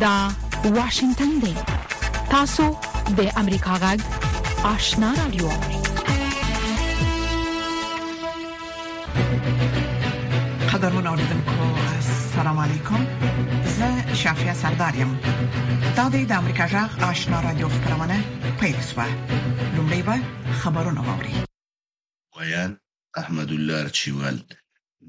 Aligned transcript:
دا 0.00 0.28
واشنگتن 0.64 1.32
دی 1.44 1.54
تاسو 2.30 2.64
د 3.18 3.20
امریکا 3.36 3.74
غږ 3.82 4.00
آشنا 4.72 5.10
رادیو 5.20 5.48
قدرمن 10.72 11.06
اوریدونکو 11.10 11.64
السلام 11.72 12.58
علیکم 12.64 13.06
زه 13.76 14.14
شافیا 14.22 14.54
سردارم 14.62 15.12
دا 15.96 16.08
د 16.08 16.32
امریکا 16.32 16.66
غږ 16.74 17.02
آشنا 17.10 17.40
رادیو 17.42 17.68
خبرونه 17.68 18.16
پېښه 18.60 19.06
لومړی 19.76 20.02
به 20.02 20.16
خبرونه 20.60 21.00
واوري 21.06 21.34
بیان 22.38 22.76
احمد 23.16 23.50
الله 23.58 23.84
رچوال 23.84 24.38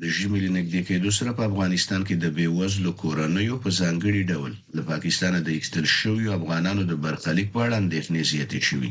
د 0.01 0.03
ژمي 0.17 0.39
له 0.45 0.51
نږدې 0.57 0.81
کېدو 0.89 1.09
سره 1.17 1.31
په 1.37 1.43
افغانستان 1.49 2.01
کې 2.07 2.15
د 2.17 2.25
بیوزلو 2.37 2.91
کورنیو 3.01 3.55
په 3.63 3.69
ځانګړي 3.79 4.21
ډول 4.31 4.51
له 4.75 4.81
پاکستانه 4.91 5.39
د 5.41 5.49
ایستل 5.57 5.85
شویو 5.99 6.35
افغانانو 6.39 6.81
د 6.87 6.93
برخلیک 7.05 7.47
په 7.53 7.59
اړه 7.65 7.81
اندېښنې 7.83 8.21
زیاتې 8.31 8.59
شوې 8.69 8.89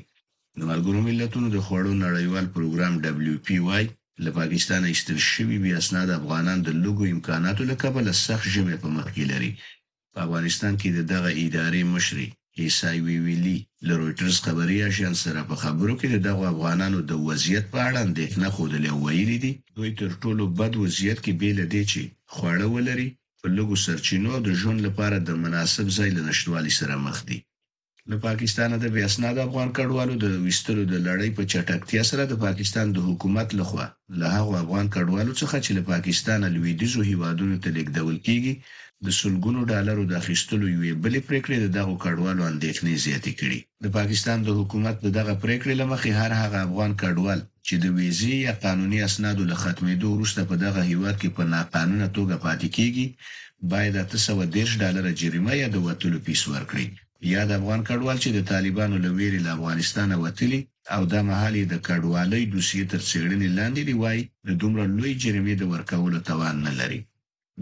د 0.58 0.60
ملګرو 0.70 1.00
ملتونو 1.08 1.46
د 1.52 1.58
خوړو 1.66 1.92
نړیوال 2.06 2.46
پروګرام 2.56 2.94
WPY 3.32 3.82
له 4.24 4.30
پاکستانه 4.38 4.86
ایستل 4.90 5.18
شوی 5.32 5.56
بیا 5.64 5.76
اسناد 5.82 6.08
افغانان 6.18 6.58
د 6.62 6.68
لګو 6.84 7.04
امکاناتو 7.14 7.62
لکه 7.70 7.86
بل 7.96 8.06
سخت 8.26 8.46
ژمي 8.54 8.76
په 8.82 8.88
مخ 8.96 9.06
کې 9.14 9.24
لري 9.32 9.50
په 10.12 10.18
افغانستان 10.26 10.72
کې 10.80 10.88
دغه 11.14 11.30
ادارې 11.44 11.82
مشري 11.94 12.28
ایسایوی 12.68 13.16
ویلی 13.26 13.58
له 13.86 13.92
رويټرز 14.00 14.36
خبري 14.46 14.76
اژانس 14.90 15.18
سره 15.26 15.40
په 15.50 15.56
خبرو 15.62 15.92
کې 16.00 16.06
دغه 16.28 16.44
افغانانو 16.54 16.98
د 17.10 17.12
وضعیت 17.28 17.64
په 17.74 17.78
اړه 17.88 17.98
اندېښنه 18.08 18.48
خوده 18.56 18.78
ویلي 19.04 19.38
دي 19.44 19.52
دوی 19.76 19.90
تر 20.00 20.10
ټولو 20.22 20.44
بد 20.58 20.72
وضعیت 20.84 21.18
کې 21.24 21.32
بیل 21.40 21.58
دي 21.74 21.82
چې 21.92 22.00
خواړه 22.34 22.66
ولري 22.76 23.08
په 23.40 23.46
لګو 23.56 23.74
سرچینو 23.86 24.32
د 24.46 24.48
ژوند 24.60 24.78
لپاره 24.86 25.16
د 25.20 25.30
مناسب 25.44 25.86
ځای 25.96 26.10
له 26.16 26.22
نشټوالي 26.28 26.72
سره 26.80 26.94
مخ 27.06 27.18
دي 27.28 27.38
له 28.10 28.16
پاکستانه 28.26 28.76
د 28.80 28.86
بیاسناد 28.96 29.36
افغان 29.46 29.68
کډوالو 29.76 30.14
د 30.24 30.26
وستلو 30.44 30.82
د 30.92 30.94
لړۍ 31.06 31.28
په 31.38 31.42
چټکتیا 31.52 32.02
سره 32.10 32.22
د 32.28 32.34
پاکستان 32.46 32.86
د 32.92 32.98
حکومت 33.08 33.48
لخوا 33.60 33.86
له 34.20 34.26
هغه 34.36 34.52
افغان 34.62 34.86
کډوالو 34.94 35.32
څخه 35.40 35.56
چې 35.64 35.70
له 35.78 35.82
پاکستانه 35.92 36.46
لویدیزو 36.54 37.00
هیوادونو 37.10 37.54
ته 37.62 37.68
لیږدول 37.76 38.16
کیږي 38.26 38.54
د 39.06 39.08
سلګونو 39.20 39.60
ډالرو 39.72 40.02
د 40.08 40.12
اخیستلو 40.22 40.66
یوې 40.76 40.92
بلې 41.04 41.20
پریکړې 41.28 41.56
د 41.60 41.66
دغو 41.78 41.94
کډوالو 42.04 42.42
اندېښنې 42.52 42.94
زیاتې 43.06 43.32
کړې 43.40 43.60
د 43.84 43.86
پاکستان 43.98 44.38
د 44.44 44.48
حکومت 44.58 44.96
د 45.00 45.06
دغه 45.18 45.34
پریکړې 45.44 45.74
لمخې 45.82 46.10
هر 46.20 46.30
هغه 46.42 46.58
افغان 46.66 46.92
کډوال 47.02 47.40
چې 47.66 47.74
د 47.84 47.86
ویزې 47.96 48.34
یا 48.46 48.52
قانوني 48.64 48.98
اسنادو 49.08 49.42
له 49.50 49.56
ختمېدو 49.62 50.06
وروسته 50.12 50.40
په 50.50 50.54
دغه 50.64 50.80
هیواد 50.90 51.16
کې 51.22 51.34
په 51.36 51.42
ناقانونه 51.54 52.06
توګه 52.16 52.36
پاتې 52.46 52.68
کیږي 52.76 53.06
باید 53.72 53.94
310 54.12 54.80
ډالر 54.82 55.04
جریمه 55.20 55.52
یا 55.62 55.68
د 55.74 55.78
وټلو 55.86 56.18
پیسې 56.26 56.46
ورکړي 56.54 56.86
یا 57.32 57.42
د 57.46 57.50
افغان 57.60 57.80
کډوال 57.88 58.16
چې 58.24 58.30
د 58.32 58.40
طالبانو 58.52 58.96
له 59.04 59.10
ویرې 59.18 59.40
له 59.46 59.50
افغانستان 59.56 60.08
وتلی 60.22 60.60
او 60.94 61.00
د 61.12 61.14
محلي 61.30 61.62
د 61.66 61.74
کډوالۍ 61.86 62.42
دوسیې 62.54 62.84
تر 62.92 63.00
څېړنې 63.08 63.48
لاندې 63.58 63.82
دی 63.88 63.94
وای 64.02 64.18
د 64.48 64.50
دومره 64.62 64.84
لوی 64.98 65.12
جریمه 65.22 65.54
د 65.58 65.64
ورکولو 65.74 66.18
توان 66.28 66.56
نه 66.68 66.74
لري 66.80 67.00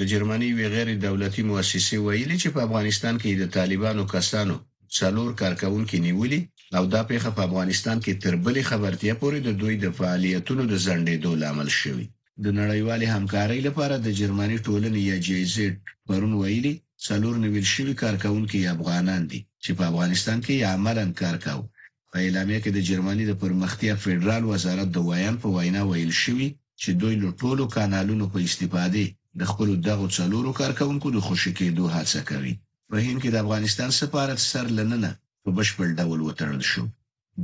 د 0.00 0.02
جرمني 0.12 0.48
وی 0.56 0.66
غیر 0.74 0.88
دولتي 1.06 1.42
مؤسسه 1.50 1.96
ویلي 2.06 2.36
چې 2.42 2.48
په 2.54 2.60
افغانستان 2.66 3.14
کې 3.22 3.30
د 3.34 3.44
طالبانو 3.56 4.02
کسانو 4.14 4.54
څلور 4.98 5.28
کارکونکو 5.40 5.96
نیولي 6.06 6.40
او 6.76 6.84
دا 6.94 7.02
پیښه 7.10 7.28
په 7.36 7.42
افغانستان 7.48 7.96
کې 8.04 8.12
تر 8.22 8.34
بلې 8.44 8.62
خبرتیا 8.70 9.14
پورې 9.22 9.38
د 9.42 9.50
دوی 9.60 9.74
د 9.78 9.86
فعالیتونو 9.98 10.62
د 10.68 10.74
ځنډېدو 10.86 11.30
لامل 11.42 11.68
شوی 11.80 12.06
د 12.44 12.46
نړیوالې 12.60 13.06
همکارۍ 13.16 13.58
لپاره 13.68 13.94
د 13.98 14.08
جرمني 14.20 14.56
ټولنې 14.66 15.00
یا 15.10 15.16
جیزټ 15.26 15.74
پرون 16.08 16.32
ویلي 16.42 16.74
څلور 17.06 17.34
نیول 17.44 17.66
شوی 17.74 17.94
کارکونکو 18.02 18.58
افغانان 18.74 19.22
دي 19.30 19.40
چې 19.64 19.70
په 19.78 19.82
افغانستان 19.90 20.38
کې 20.46 20.68
عملاً 20.74 21.06
کار 21.20 21.36
کاوه 21.44 21.66
په 22.12 22.16
اعلامیه 22.24 22.58
کې 22.62 22.70
د 22.72 22.78
جرمني 22.88 23.24
د 23.30 23.34
پرمختیا 23.42 23.92
فدرال 24.04 24.42
وزارت 24.52 24.88
د 24.92 24.98
ویان 25.08 25.34
په 25.42 25.46
وینا 25.56 25.82
ویل 25.90 26.12
شوی 26.22 26.48
چې 26.82 26.88
دوی 27.00 27.14
له 27.22 27.28
ټولو 27.40 27.62
کانالونو 27.76 28.24
په 28.32 28.38
استفادې 28.48 29.06
د 29.40 29.42
خپل 29.50 29.68
دغه 29.88 30.06
څلورو 30.18 30.50
کارکونکو 30.60 31.06
د 31.12 31.18
خوشی 31.26 31.52
کېدو 31.58 31.84
هڅه 31.96 32.20
کوي 32.30 32.54
په 32.90 32.96
هند 33.04 33.18
کې 33.22 33.30
د 33.32 33.36
افغانستان 33.44 33.90
سفارت 34.00 34.38
سر 34.50 34.66
لننه 34.78 35.10
په 35.42 35.50
بشپړ 35.56 35.86
ډول 36.00 36.18
وتړل 36.22 36.62
شو 36.72 36.84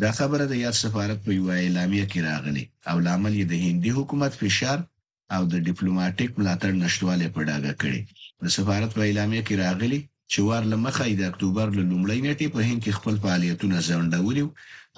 دا 0.02 0.10
خبره 0.18 0.44
د 0.48 0.54
یاد 0.64 0.76
سفارت 0.84 1.18
په 1.26 1.30
یو 1.38 1.46
اعلامیه 1.64 2.06
کې 2.12 2.18
راغلي 2.30 2.64
او 2.90 2.96
لامل 3.06 3.32
یې 3.40 3.46
د 3.48 3.54
هندي 3.64 3.90
حکومت 3.98 4.32
فشار 4.40 4.78
او 5.34 5.42
د 5.52 5.54
ډیپلوماټیک 5.66 6.30
ملاتړ 6.38 6.72
نشټواله 6.84 7.26
په 7.34 7.40
ډاګه 7.48 7.72
کړي 7.82 8.00
د 8.42 8.46
سفارت 8.56 8.90
په 8.96 9.02
اعلامیه 9.08 9.42
کې 9.48 9.56
راغلي 9.64 10.00
چې 10.32 10.38
وار 10.48 10.62
لمخه 10.72 11.04
د 11.16 11.22
اکتوبر 11.30 11.66
له 11.78 11.82
لومړۍ 11.90 12.18
نیټې 12.26 12.46
په 12.54 12.60
هند 12.68 12.80
کې 12.84 12.96
خپل 12.98 13.14
فعالیتونه 13.24 13.76
ځنډولي 13.88 14.42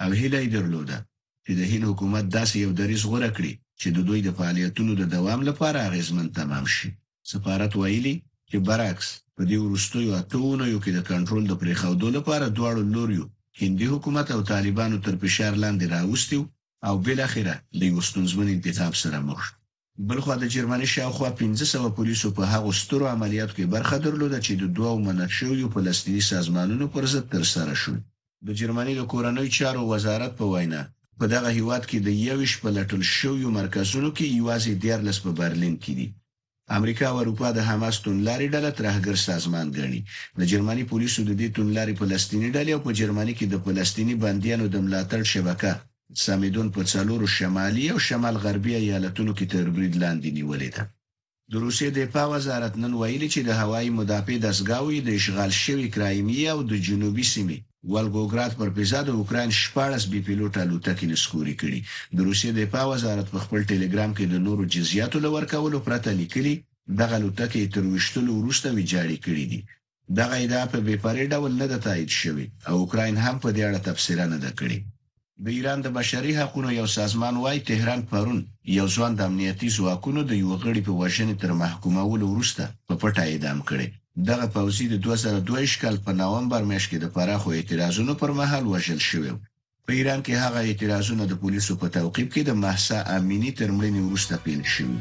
او 0.03 0.09
هیله 0.19 0.37
یې 0.43 0.49
درلوده 0.55 0.97
چې 1.45 1.51
د 1.59 1.61
هند 1.71 1.83
حکومت 1.91 2.25
داسې 2.37 2.55
یو 2.65 2.69
دریځ 2.79 3.01
غوره 3.09 3.29
کړي 3.37 3.53
چې 3.81 3.87
د 3.95 3.97
دوی 4.07 4.19
د 4.23 4.29
فعالیتونو 4.37 4.91
د 4.97 5.03
دوام 5.15 5.39
لپاره 5.49 5.85
اغیزمن 5.89 6.27
تمام 6.39 6.65
شي 6.75 6.89
سفارت 7.31 7.73
ویلي 7.81 8.15
چې 8.49 8.57
برعکس 8.67 9.07
په 9.35 9.41
دې 9.49 9.57
وروستیو 9.65 10.11
اتهونو 10.21 10.63
یو 10.73 10.79
کې 10.83 10.91
د 10.93 11.01
کنټرول 11.11 11.43
د 11.47 11.53
پریخودو 11.61 12.07
لپاره 12.17 12.45
دواړو 12.57 12.81
لوريو 12.95 13.25
هندي 13.61 13.87
حکومت 13.93 14.27
او 14.35 14.41
طالبانو 14.53 14.97
تر 15.05 15.13
فشار 15.21 15.53
لاندې 15.63 15.85
راوستیو 15.95 16.41
او 16.87 16.93
بل 17.05 17.17
اخره 17.27 17.53
د 17.79 17.81
یو 17.91 17.99
ستونزمن 18.09 18.47
انتخاب 18.55 18.93
سره 19.03 19.17
مخ 19.29 19.41
بلخو 20.09 20.31
د 20.41 20.45
جرمني 20.53 20.87
شاوخوا 20.95 21.29
1500 21.39 21.93
پولیسو 21.97 22.27
په 22.37 22.43
هغه 22.53 22.69
سترو 22.81 23.05
عملیاتو 23.15 23.53
کې 23.57 23.65
برخه 23.75 23.97
درلوده 24.05 24.37
چې 24.45 24.53
د 24.61 24.63
دوو 24.77 24.93
منشویو 25.07 25.67
فلسطینی 25.75 26.21
سازمانونو 26.33 26.85
پر 26.93 27.03
ضد 27.13 27.25
تر 27.33 27.43
سره 27.55 27.73
شو 27.83 27.95
د 28.47 28.49
جرمني 28.59 28.93
د 28.97 29.01
کورنوي 29.11 29.49
چارو 29.57 29.81
وزارت 29.93 30.31
په 30.39 30.45
وینا 30.53 30.81
په 31.19 31.25
دغه 31.35 31.49
هیواد 31.57 31.83
کې 31.89 31.97
د 32.07 32.09
یوش 32.29 32.51
په 32.61 32.69
لټل 32.77 33.01
شویو 33.17 33.49
مرکزونو 33.59 34.09
کې 34.17 34.35
یوازې 34.39 34.73
ډیر 34.83 34.97
لس 35.07 35.17
په 35.25 35.31
برلین 35.39 35.75
کې 35.83 35.93
دي 35.99 36.07
امریکا 36.77 37.05
او 37.11 37.17
اروپا 37.23 37.47
د 37.53 37.59
حماس 37.69 37.95
تونلاري 38.05 38.47
ډله 38.55 38.71
ترهګر 38.79 39.15
سازمان 39.29 39.65
ګڼي 39.77 40.01
د 40.39 40.41
جرمني 40.51 40.83
پولیسو 40.91 41.19
د 41.25 41.31
دې 41.39 41.47
تونلاري 41.57 41.93
فلسطینی 42.01 42.49
ډلې 42.55 42.71
او 42.75 42.81
په 42.87 42.91
جرمني 42.99 43.33
کې 43.37 43.45
د 43.49 43.55
فلسطینی 43.65 44.15
بنديانو 44.23 44.65
د 44.69 44.77
ملاتړ 44.85 45.21
شبکه 45.33 45.71
سمیدون 46.25 46.67
په 46.75 46.81
څلورو 46.91 47.27
شمالي 47.37 47.83
او 47.93 47.97
شمال 48.07 48.35
غربي 48.45 48.73
ایالتونو 48.81 49.31
کې 49.37 49.45
تربرید 49.53 49.93
لاندې 50.03 50.29
نیولې 50.37 50.69
ده 50.75 50.83
د 51.51 51.53
روسیې 51.63 51.89
د 51.91 51.97
دفاع 52.01 52.27
وزارت 52.35 52.73
نن 52.83 52.91
ویلي 53.01 53.27
چې 53.33 53.41
د 53.47 53.51
هوایي 53.61 53.89
مدافع 53.99 54.35
دستګاوې 54.45 54.97
د 55.05 55.09
اشغال 55.19 55.51
شوی 55.63 55.87
کرایمیا 55.95 56.49
او 56.55 56.59
د 56.71 56.73
جنوبي 56.87 57.25
سیمې 57.33 57.57
ولګوګراد 57.93 58.51
پر 58.59 58.69
پیزا 58.75 58.99
د 59.05 59.09
اوکرين 59.19 59.49
شپارس 59.61 60.03
بي 60.11 60.19
پيلوټ 60.27 60.53
الوتکې 60.63 61.05
نسکوري 61.11 61.55
کړي 61.61 61.79
د 62.15 62.17
روسي 62.27 62.49
د 62.55 62.59
پاو 62.73 62.89
وزارت 62.93 63.27
په 63.33 63.39
خپل 63.45 63.59
ټيليګرام 63.69 64.11
کې 64.17 64.25
د 64.27 64.35
نورو 64.45 64.63
جزئیاتو 64.73 65.17
لور 65.25 65.43
کولو 65.53 65.79
پرته 65.87 66.09
لیکلي 66.21 66.55
دغه 67.01 67.13
الوتکې 67.19 67.71
تر 67.75 67.83
وشتلو 67.93 68.31
وروسته 68.37 68.67
ویجاړي 68.77 69.17
کړي 69.25 69.45
دي 69.51 69.59
دغه 70.19 70.35
ادعا 70.45 70.65
په 70.73 70.77
بي 70.85 70.95
پرې 71.05 71.23
ډول 71.33 71.51
نه 71.61 71.67
ده 71.71 71.77
تایید 71.87 72.09
شوی 72.21 72.45
او 72.69 72.75
اوکرين 72.83 73.15
هم 73.25 73.35
په 73.43 73.49
دې 73.55 73.63
اړه 73.69 73.81
تفسیر 73.89 74.17
نه 74.33 74.39
ده 74.43 74.51
کړې 74.59 74.77
د 75.43 75.45
ایران 75.57 75.79
د 75.81 75.87
بشري 75.97 76.31
حقوقو 76.41 76.69
یو 76.79 76.87
سازمان 76.99 77.35
وايي 77.43 77.59
تهران 77.69 77.99
پرون 78.11 78.39
یو 78.79 78.85
ځوان 78.95 79.11
د 79.15 79.21
امنیتي 79.29 79.69
ځواکونو 79.77 80.19
د 80.25 80.31
یو 80.43 80.51
غړي 80.63 80.81
په 80.87 80.93
وژنې 81.01 81.35
تر 81.41 81.51
محکومولو 81.63 82.25
وروسته 82.29 82.63
په 82.87 82.93
پټه 83.01 83.21
اعدام 83.31 83.59
کړي 83.69 83.87
دغه 84.25 84.47
پوځي 84.55 84.85
د 84.91 84.95
2022 85.07 85.77
کال 85.81 85.95
په 86.05 86.11
نوومبر 86.19 86.61
میاشت 86.69 86.87
کې 86.91 86.97
د 87.01 87.05
پراخو 87.17 87.49
اعتراضونو 87.57 88.13
پر 88.21 88.31
مهال 88.39 88.63
وژل 88.67 88.99
شو 89.07 89.21
په 89.21 89.23
ایران 89.97 90.19
کې 90.29 90.41
هغه 90.43 90.59
اعتراضونه 90.69 91.23
د 91.27 91.33
پولیسو 91.43 91.73
په 91.83 91.87
توقيب 91.97 92.29
کې 92.33 92.41
د 92.47 92.51
محسا 92.61 92.99
امینی 93.17 93.51
ترمنې 93.59 94.01
وروسته 94.07 94.33
پیل 94.47 94.61
شوه 94.77 94.97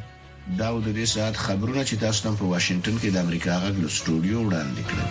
دا 0.59 0.69
د 0.89 0.93
دې 0.99 1.07
ساعت 1.15 1.35
خبرونه 1.47 1.83
چې 1.89 2.03
تاسو 2.05 2.21
ته 2.27 2.31
په 2.43 2.47
واشنگټن 2.53 2.97
کې 3.01 3.11
د 3.17 3.19
امریکا 3.25 3.53
غږ 3.65 3.77
سټوډیو 3.97 4.39
وړاندې 4.43 4.83
کړل 4.91 5.09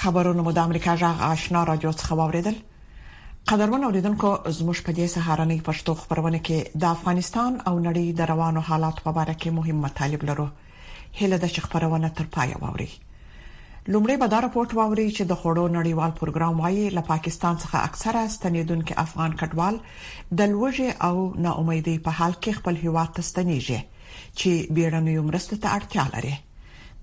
خبرونه 0.00 0.40
مو 0.44 0.50
د 0.56 0.58
امریکا 0.68 0.92
جغ 1.06 1.16
آشنا 1.32 1.60
رادیو 1.72 1.92
څخه 1.92 2.12
واوریدل 2.22 2.56
قدرمن 3.48 3.84
اوریدونکو 3.84 4.30
زموږ 4.58 4.78
په 4.86 4.92
دې 4.98 5.06
سهارنۍ 5.14 5.58
پښتو 5.68 5.92
خبرونه 6.02 6.38
کې 6.46 6.58
د 6.82 6.90
افغانستان 6.96 7.52
او 7.68 7.74
نړۍ 7.86 8.06
د 8.18 8.28
روانو 8.32 8.60
حالات 8.70 8.96
په 9.04 9.10
اړه 9.22 9.34
کې 9.40 9.48
مهم 9.58 9.78
مطالب 9.86 10.20
لرو 10.30 10.48
هله 11.20 11.36
د 11.44 11.56
خبرونه 11.68 12.08
تر 12.18 12.26
پای 12.34 12.50
ووري 12.64 12.90
لومړی 13.92 14.16
به 14.22 14.26
دا 14.34 14.38
راپورټ 14.46 14.70
ووري 14.78 15.06
چې 15.16 15.22
د 15.30 15.40
خوړو 15.42 15.64
نړیوال 15.78 16.12
پروګرام 16.20 16.54
وايي 16.64 16.84
له 16.96 17.02
پاکستان 17.12 17.54
څخه 17.62 17.76
اکثره 17.88 18.22
ستنیدونکو 18.36 18.92
افغان 19.04 19.32
کډوال 19.40 19.74
د 20.38 20.40
لوږې 20.52 20.90
او 21.06 21.16
ناامیدۍ 21.46 21.96
په 22.04 22.10
حال 22.20 22.34
کې 22.42 22.52
خپل 22.60 22.74
هیواد 22.84 23.08
ته 23.18 23.22
ستنیږي 23.30 23.80
چې 24.38 24.50
بیرنوي 24.78 25.18
مرسته 25.30 25.54
ته 25.64 25.68
اړتیا 25.78 26.04
لري 26.14 26.34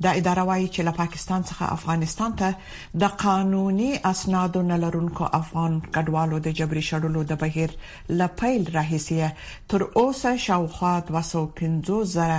دا 0.04 0.10
اداره 0.20 0.42
وايي 0.50 0.68
چې 0.76 0.80
له 0.88 0.92
پاکستان 1.02 1.42
څخه 1.52 1.66
افغانستان 1.78 2.32
ته 2.40 2.50
د 3.04 3.14
قانوني 3.24 3.88
اسناد 4.12 4.54
نلرونکو 4.72 5.24
افغان 5.42 5.74
کډوالو 5.94 6.38
د 6.48 6.56
جبري 6.60 6.84
شړلو 6.90 7.22
د 7.32 7.40
بهیر 7.46 7.72
لپیل 8.20 8.62
راهسیه 8.78 9.30
تر 9.74 9.82
اوسه 10.00 10.32
شاوخوا 10.48 10.94
250 11.10 12.06
زره 12.16 12.38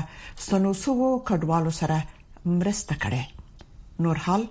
سنوسو 0.49 0.93
کډوالو 1.33 1.73
سره 1.81 1.99
مرسته 2.61 2.95
کړې 3.09 3.23
نور 4.09 4.17
حال 4.29 4.43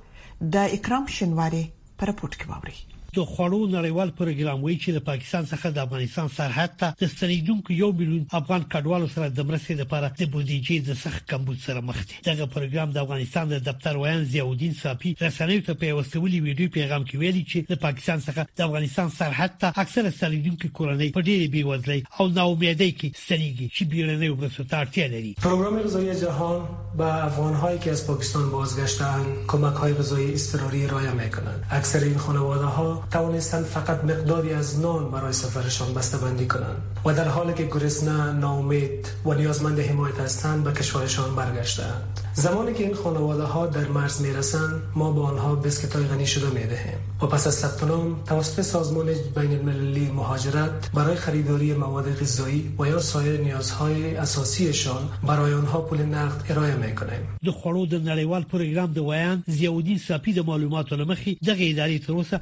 د 0.60 0.78
اکرام 0.82 1.06
شنواري 1.22 1.64
پر 2.00 2.10
پټ 2.22 2.32
کې 2.40 2.48
ووري 2.56 2.78
د 3.16 3.20
خوړو 3.34 3.60
نړیوال 3.76 4.10
پروګرام 4.20 4.60
وایي 4.64 4.78
چې 4.84 4.90
د 4.96 5.00
پاکستان 5.10 5.44
څخه 5.52 5.68
د 5.76 5.86
افغانستان 5.88 6.28
سرحد 6.38 6.72
ته 6.80 6.96
د 7.02 7.12
ستنیدونکو 7.14 7.70
یو 7.74 7.92
میلیون 8.00 8.26
افغان 8.40 8.62
کډوالو 8.74 9.08
سره 9.16 9.30
د 9.38 9.46
مرستې 9.50 9.74
لپاره 9.82 10.08
د 10.22 10.30
بودیجې 10.34 10.78
د 10.88 10.92
سخت 11.04 11.28
کمبود 11.32 11.58
سره 11.68 11.82
مخ 11.90 11.98
دي 12.10 12.16
دغه 12.26 12.46
پروګرام 12.56 12.92
د 12.98 13.08
افغانستان 13.08 13.48
د 13.54 13.60
دفتر 13.70 13.98
ویان 14.02 14.24
زیاودین 14.34 14.74
صافي 14.82 15.14
رسنیو 15.22 15.64
ته 15.68 15.74
په 15.84 15.94
وسولي 16.00 16.40
ویډیو 16.48 16.74
پیغام 16.80 17.02
کې 17.08 17.18
ویلي 17.24 17.46
چې 17.54 17.60
د 17.76 17.82
پاکستان 17.86 18.20
څخه 18.28 18.44
د 18.62 18.66
افغانستان 18.68 19.10
سرحد 19.20 19.56
ته 19.64 19.74
اکثره 19.86 20.10
ستنیدونکو 20.18 20.72
کورنۍ 20.82 21.10
په 21.20 21.28
ډېرې 21.30 21.54
بیوزلۍ 21.56 22.04
او 22.20 22.28
ناامیدۍ 22.40 22.92
کې 23.00 23.24
ستنیږي 23.24 23.68
چې 23.76 23.84
بیرنۍ 23.94 24.30
وبرسو 24.34 24.64
ته 24.74 24.84
اړتیا 24.84 25.08
لري 25.16 25.34
پروګرام 25.48 25.82
غذایی 25.88 26.20
جهان 26.26 27.00
به 27.02 27.24
افغان‌هایی 27.32 27.80
که 27.88 27.92
از 27.98 28.06
پاکستان 28.12 28.50
بازگشتند 28.60 29.34
کمک‌های 29.56 29.94
غذایی 30.04 30.30
اضطراری 30.34 30.86
ارائه 30.86 31.14
می‌کنند 31.24 31.64
اکثر 31.82 32.04
این 32.12 32.18
خانواده 32.28 32.66
ها 32.78 32.88
توانستند 33.12 33.66
فقط 33.66 34.04
مقداری 34.04 34.54
از 34.54 34.80
نان 34.80 35.12
برای 35.12 35.34
سفرشان 35.34 35.94
بسته‌بندی 35.94 36.48
کنند 36.48 36.82
و 37.06 37.14
در 37.14 37.28
حالی 37.28 37.54
که 37.54 37.64
گرسنه 37.64 38.32
ناامید 38.32 39.08
و 39.26 39.34
نیازمند 39.34 39.80
حمایت 39.80 40.20
هستند 40.20 40.64
به 40.64 40.72
کشورشان 40.74 41.36
برگشتند 41.36 42.20
زمانی 42.40 42.74
که 42.74 42.84
این 42.84 42.94
خانواده 42.94 43.44
ها 43.44 43.66
در 43.68 43.88
مرز 43.88 44.22
میرسن 44.22 44.82
ما 44.96 45.12
به 45.12 45.22
آنها 45.22 45.56
بسکت 45.56 45.96
های 45.96 46.06
غنی 46.06 46.26
شده 46.26 46.48
میدهیم 46.50 46.98
و 47.22 47.28
پس 47.28 47.48
از 47.48 47.56
ثبت 47.56 47.84
نام 47.84 48.24
توسط 48.26 48.62
سازمان 48.62 49.06
بین 49.36 49.52
المللی 49.60 50.06
مهاجرت 50.12 50.92
برای 50.94 51.16
خریداری 51.16 51.74
مواد 51.74 52.16
غذایی 52.22 52.72
و 52.80 52.86
یا 52.88 53.00
سایر 53.00 53.40
نیازهای 53.42 54.16
اساسیشان 54.16 55.10
برای 55.28 55.54
آنها 55.54 55.82
پول 55.82 56.02
نقد 56.02 56.52
ارائه 56.52 56.74
کنیم 56.92 57.30
دو 57.44 57.52
خوړو 57.52 57.92
د 57.92 57.96
نړیوال 58.10 58.46
پروګرام 58.52 58.98
د 58.98 58.98
ویان 58.98 59.44
زیاودین 59.48 59.98
سپی 59.98 60.34
د 60.34 60.40
معلوماتو 60.46 60.96
لمخې 60.96 61.38
دغه 61.48 61.76
ادارې 61.76 62.06
تر 62.06 62.14
اوسه 62.14 62.40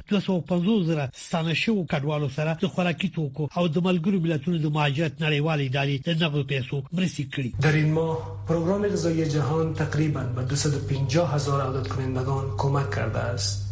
زره 0.86 1.10
ستانه 1.16 1.54
شوو 1.54 1.86
کډوالو 1.92 2.32
سره 2.36 2.54
د 2.62 2.66
خوراکي 2.66 3.08
توکو 3.08 3.48
او 3.56 3.68
د 3.68 3.78
ملګرو 3.78 4.20
ملتونو 4.24 4.58
د 4.58 4.66
مهاجرت 4.66 5.12
نړیوال 5.20 5.58
ادارې 5.70 5.96
د 6.08 6.22
نغو 6.22 6.42
پیسو 6.42 6.82
در 7.60 7.72
این 7.72 7.92
ماه 7.92 8.18
پروگرام 8.48 8.82
غذایی 8.86 9.28
جهان 9.28 9.74
تقریبا 9.86 10.20
به 10.20 10.42
250 10.42 11.34
هزار 11.34 11.66
عدد 11.76 11.88
کنندگان 11.88 12.44
کمک 12.58 12.90
کرده 12.94 13.18
است 13.18 13.62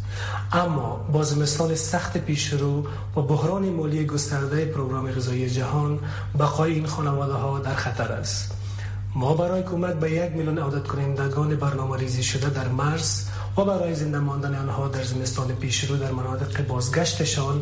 اما 0.51 1.05
با 1.13 1.23
زمستان 1.23 1.75
سخت 1.75 2.17
پیشرو 2.17 2.85
و 3.15 3.21
بحران 3.21 3.69
مالی 3.69 4.05
گسترده 4.05 4.65
پروگرام 4.65 5.11
غذایی 5.11 5.49
جهان 5.49 5.99
بقای 6.39 6.73
این 6.73 6.85
خانواده 6.87 7.33
ها 7.33 7.59
در 7.59 7.73
خطر 7.75 8.11
است 8.11 8.51
ما 9.15 9.33
برای 9.33 9.63
کمک 9.63 9.93
به 9.93 10.11
یک 10.11 10.31
میلیون 10.31 10.57
عدد 10.57 10.87
کنندگان 10.87 11.55
برنامه 11.55 11.97
ریزی 11.97 12.23
شده 12.23 12.49
در 12.49 12.67
مرز 12.67 13.25
و 13.57 13.65
برای 13.65 13.95
زنده 13.95 14.19
ماندن 14.19 14.55
آنها 14.55 14.87
در 14.87 15.03
زمستان 15.03 15.47
پیشرو 15.47 15.95
در 15.95 16.11
مناطق 16.11 16.67
بازگشتشان 16.67 17.61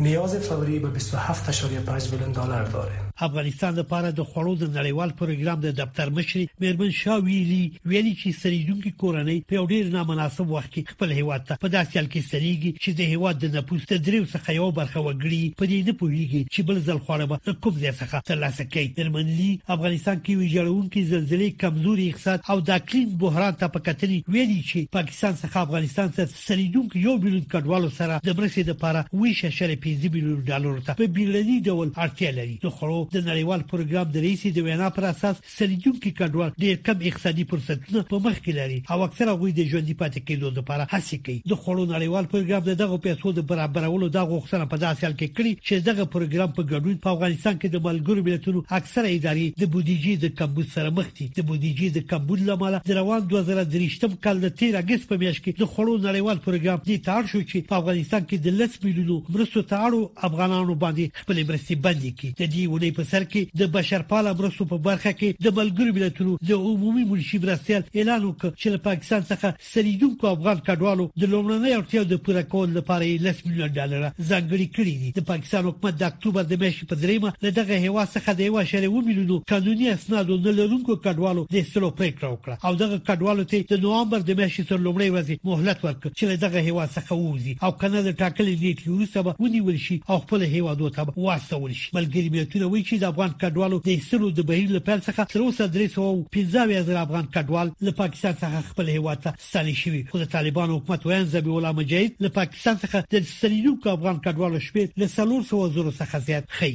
نیاز 0.00 0.36
فوری 0.36 0.78
به 0.78 0.98
27.5 1.00 2.12
میلیون 2.12 2.32
دلار 2.32 2.64
داره 2.64 2.94
افغانستان 3.22 3.74
لپاره 3.78 4.08
د 4.18 4.28
خوړو 4.28 4.52
د 4.60 4.70
نړیوال 4.76 5.10
پروګرام 5.18 5.58
د 5.64 5.74
دفتر 5.80 6.10
مشر 6.14 6.40
میرمن 6.62 6.90
شاه 7.00 7.18
ویلي 7.26 7.58
ویلي 7.92 8.14
چې 8.20 8.38
سړيدونکو 8.38 8.92
کورنۍ 9.02 9.36
په 9.52 9.66
ډیر 9.72 9.90
نامناسب 9.96 10.48
وخت 10.54 10.70
کې 10.74 10.94
خپل 10.96 11.12
هیواد 11.18 11.44
ته 11.50 11.60
په 11.64 11.70
داسې 11.74 11.98
حال 12.00 12.08
کې 12.14 12.30
سړيږي 12.30 12.72
چې 12.84 12.96
د 13.00 13.12
هیواد 13.12 13.38
د 13.44 13.54
نپوس 13.58 13.84
تدریو 13.92 14.24
څخه 14.32 14.56
یو 14.56 14.66
برخه 14.80 15.02
وګړي 15.02 15.58
په 15.60 15.68
دې 15.72 15.80
نه 15.88 15.96
پوهیږي 16.00 16.42
چې 16.54 16.68
بل 16.70 16.82
ځل 16.88 17.02
خوړه 17.04 17.30
به 17.34 17.54
کوم 17.66 17.76
ځای 17.84 17.92
څخه 18.00 18.24
ترلاسه 18.32 18.66
کوي 18.72 18.92
میرمن 18.98 19.30
لی 19.40 19.50
افغانستان 19.76 20.18
کې 20.24 20.38
ویجاړونکو 20.42 21.06
زلزلې 21.12 21.60
کمزوري 21.62 22.08
اقتصاد 22.08 22.42
او 22.54 22.58
د 22.72 22.74
اقلیم 22.80 23.14
بحران 23.26 23.56
ته 23.62 23.72
په 23.76 23.84
کتنې 23.90 24.34
ویلي 24.36 24.58
چې 24.58 24.94
پاکستان 24.98 25.38
څخه 25.42 25.64
افغانستان 25.68 26.12
ته 26.18 26.26
سړيدونکو 26.32 27.06
یو 27.06 27.16
بیلیون 27.26 27.46
کډوالو 27.54 27.94
سره 28.02 28.18
د 28.28 28.36
برسې 28.40 28.68
لپاره 28.74 29.08
ویشه 29.22 29.54
شلې 29.60 29.80
15 29.88 30.12
بیلیون 30.18 30.44
ډالر 30.52 30.82
ته 30.90 31.00
په 31.04 31.12
بیلنی 31.20 31.62
ډول 31.70 31.94
اړتیا 31.96 32.36
لري 32.42 32.60
د 32.68 32.76
خورو 32.78 33.00
د 33.12 33.16
نړیوال 33.28 33.60
پروګرام 33.70 34.06
د 34.14 34.24
رئیس 34.24 34.42
د 34.56 34.66
وینا 34.66 34.88
پر 34.98 35.04
اساس 35.12 35.36
سلیجون 35.56 35.96
کې 36.02 36.10
کډوال 36.18 36.50
ډېر 36.62 36.76
کم 36.88 37.04
اقتصادي 37.10 37.44
فرصتونه 37.52 38.02
په 38.12 38.18
مخ 38.26 38.38
کې 38.44 38.52
لري 38.60 38.78
او 38.94 39.02
اکثره 39.06 39.34
غوي 39.42 39.52
د 39.58 39.68
ژوندۍ 39.72 39.94
پاتې 40.02 40.20
کېدو 40.28 40.50
لپاره 40.58 40.86
هڅه 40.92 41.18
کوي 41.26 41.38
د 41.52 41.60
خړو 41.64 41.84
نړیوال 41.92 42.30
پروګرام 42.34 42.80
دغه 42.82 42.98
پیسو 43.06 43.32
د 43.38 43.46
برابرولو 43.52 44.08
د 44.16 44.28
غوښتنه 44.32 44.70
په 44.72 44.82
داسې 44.84 45.04
حال 45.08 45.16
کې 45.18 45.36
کړی 45.36 45.52
چې 45.66 45.86
دغه 45.88 46.08
پروګرام 46.14 46.54
په 46.58 46.66
ګډون 46.72 46.98
په 47.06 47.12
افغانستان 47.16 47.58
کې 47.58 47.74
د 47.76 47.84
ملګرو 47.88 48.26
ملتونو 48.30 48.64
اکثره 48.80 49.08
ادارې 49.10 49.62
د 49.62 49.72
بودیجې 49.74 50.24
د 50.24 50.34
کمبود 50.42 50.70
سره 50.76 50.94
مخ 51.00 51.10
دي 51.20 51.26
د 51.38 51.46
بودیجې 51.50 51.98
د 51.98 52.06
کمبود 52.14 52.44
لامل 52.50 52.78
د 52.90 52.98
روان 53.00 53.28
2023م 53.34 54.16
کال 54.28 54.42
د 54.46 54.54
13 54.62 54.80
اگست 54.82 55.08
په 55.12 55.20
میاشت 55.24 55.42
کې 55.44 55.64
د 55.64 55.72
خړو 55.74 56.06
نړیوال 56.06 56.44
پروګرام 56.48 56.84
دي 56.90 56.98
تار 57.10 57.30
شو 57.34 57.40
چې 57.50 57.68
په 57.72 57.80
افغانستان 57.82 58.26
کې 58.26 58.46
د 58.46 58.62
10 58.64 58.88
میلیونو 58.88 59.20
مرستو 59.36 59.66
تاړو 59.74 60.02
افغانانو 60.30 60.78
باندې 60.84 61.22
خپل 61.22 61.42
مرستې 61.48 61.84
باندې 61.86 62.10
کې 62.20 62.42
د 62.42 62.54
دې 62.54 62.72
ونې 62.72 62.93
غونډې 62.94 62.94
په 62.94 63.04
سر 63.10 63.24
کې 63.24 63.42
د 63.60 63.62
بشرپاله 63.74 64.36
مرستو 64.38 64.64
په 64.72 64.78
برخه 64.86 65.12
کې 65.12 65.36
د 65.44 65.48
ملګرو 65.58 65.94
ملتونو 65.94 66.38
د 66.48 66.52
عمومي 66.52 67.04
مرشي 67.10 67.38
مرستيال 67.44 67.82
اعلان 67.94 68.22
وکړ 68.24 68.50
چې 68.60 68.66
له 68.74 68.78
پاکستان 68.88 69.22
څخه 69.30 69.54
سلیدونکو 69.74 70.26
افغان 70.34 70.58
کډوالو 70.68 71.06
د 71.20 71.22
لومړنۍ 71.32 71.72
اړتیا 71.78 72.02
د 72.08 72.16
پوره 72.26 72.42
کولو 72.52 72.76
لپاره 72.78 73.04
10 73.04 73.46
میلیون 73.48 73.70
ډالر 73.78 74.00
ځانګړي 74.30 74.66
کړي 74.76 74.94
دي 75.02 75.08
د 75.18 75.20
پاکستان 75.30 75.62
حکومت 75.68 75.94
د 75.98 76.04
اکتوبر 76.10 76.42
د 76.48 76.54
میاشتې 76.62 76.88
په 76.92 76.96
دریمه 77.04 77.32
له 77.46 77.50
دغه 77.58 77.74
هوا 77.86 78.04
څخه 78.14 78.30
د 78.34 78.40
یو 78.48 78.64
شری 78.72 78.88
و 78.96 79.00
میلیونو 79.08 79.40
قانوني 79.52 79.88
اسنادو 79.94 80.38
نه 80.46 80.52
لرونکو 80.60 80.98
کډوالو 81.06 81.46
د 81.54 81.58
سلو 81.72 81.90
پریکړه 81.98 82.28
وکړه 82.30 82.54
او 82.66 82.72
دغه 82.84 83.00
کډوالو 83.10 83.48
ته 83.54 83.66
د 83.76 83.82
نوامبر 83.86 84.18
د 84.30 84.38
میاشتې 84.40 84.68
تر 84.72 84.80
لومړۍ 84.86 85.08
ورځې 85.10 85.38
مهلت 85.50 85.78
ورکړ 85.86 86.10
چې 86.18 86.42
دغه 86.46 86.60
هوا 86.70 86.84
څخه 86.96 87.12
ووزي 87.20 87.54
او 87.68 87.72
کنه 87.82 88.04
د 88.08 88.16
ټاکلې 88.20 88.54
نیټې 88.64 88.88
وروسته 88.94 89.26
به 89.26 89.36
ونیول 89.46 89.78
شي 89.88 90.00
او 90.10 90.16
خپل 90.24 90.46
هوا 90.56 90.74
دوه 90.82 90.90
ته 90.98 91.26
واستول 91.28 91.74
شي 91.82 91.90
ملګری 91.98 92.30
ملتونه 92.38 92.64
وایي 92.74 92.83
چې 92.88 93.00
د 93.02 93.04
افغان 93.12 93.30
کډوالو 93.42 93.76
د 93.86 93.92
ایستلو 93.96 94.28
د 94.38 94.46
بهیر 94.50 94.70
لپاره 94.78 95.04
څخه 95.08 95.22
تر 95.34 95.40
اوسه 95.44 95.64
درې 95.76 95.86
سو 95.94 96.04
پنځه 96.36 96.82
زره 96.88 97.00
افغان 97.06 97.26
کډوال 97.36 97.68
له 97.88 97.92
پاکستان 98.00 98.34
څخه 98.42 98.58
خپل 98.70 98.86
هیواد 98.96 99.18
ته 99.26 99.30
ستنې 99.48 99.74
شوي 99.82 100.00
خو 100.12 100.20
د 100.24 100.30
طالبانو 100.34 100.78
حکومت 100.78 101.02
وین 101.10 101.24
زبی 101.34 101.52
الله 101.56 101.72
مجید 101.80 102.10
له 102.26 102.30
پاکستان 102.38 102.74
څخه 102.84 102.98
د 103.16 103.30
سلیلو 103.40 103.72
افغان 103.96 104.16
کډوالو 104.26 104.58
شپې 104.66 104.84
له 105.00 105.06
سلور 105.16 105.42
سو 105.50 105.68
زره 105.76 105.92
څخه 106.00 106.16
زیات 106.28 106.46
خي 106.58 106.72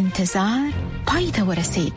انتظار 0.00 0.70
پای 1.12 1.30
ته 1.38 1.42
ورسید 1.50 1.94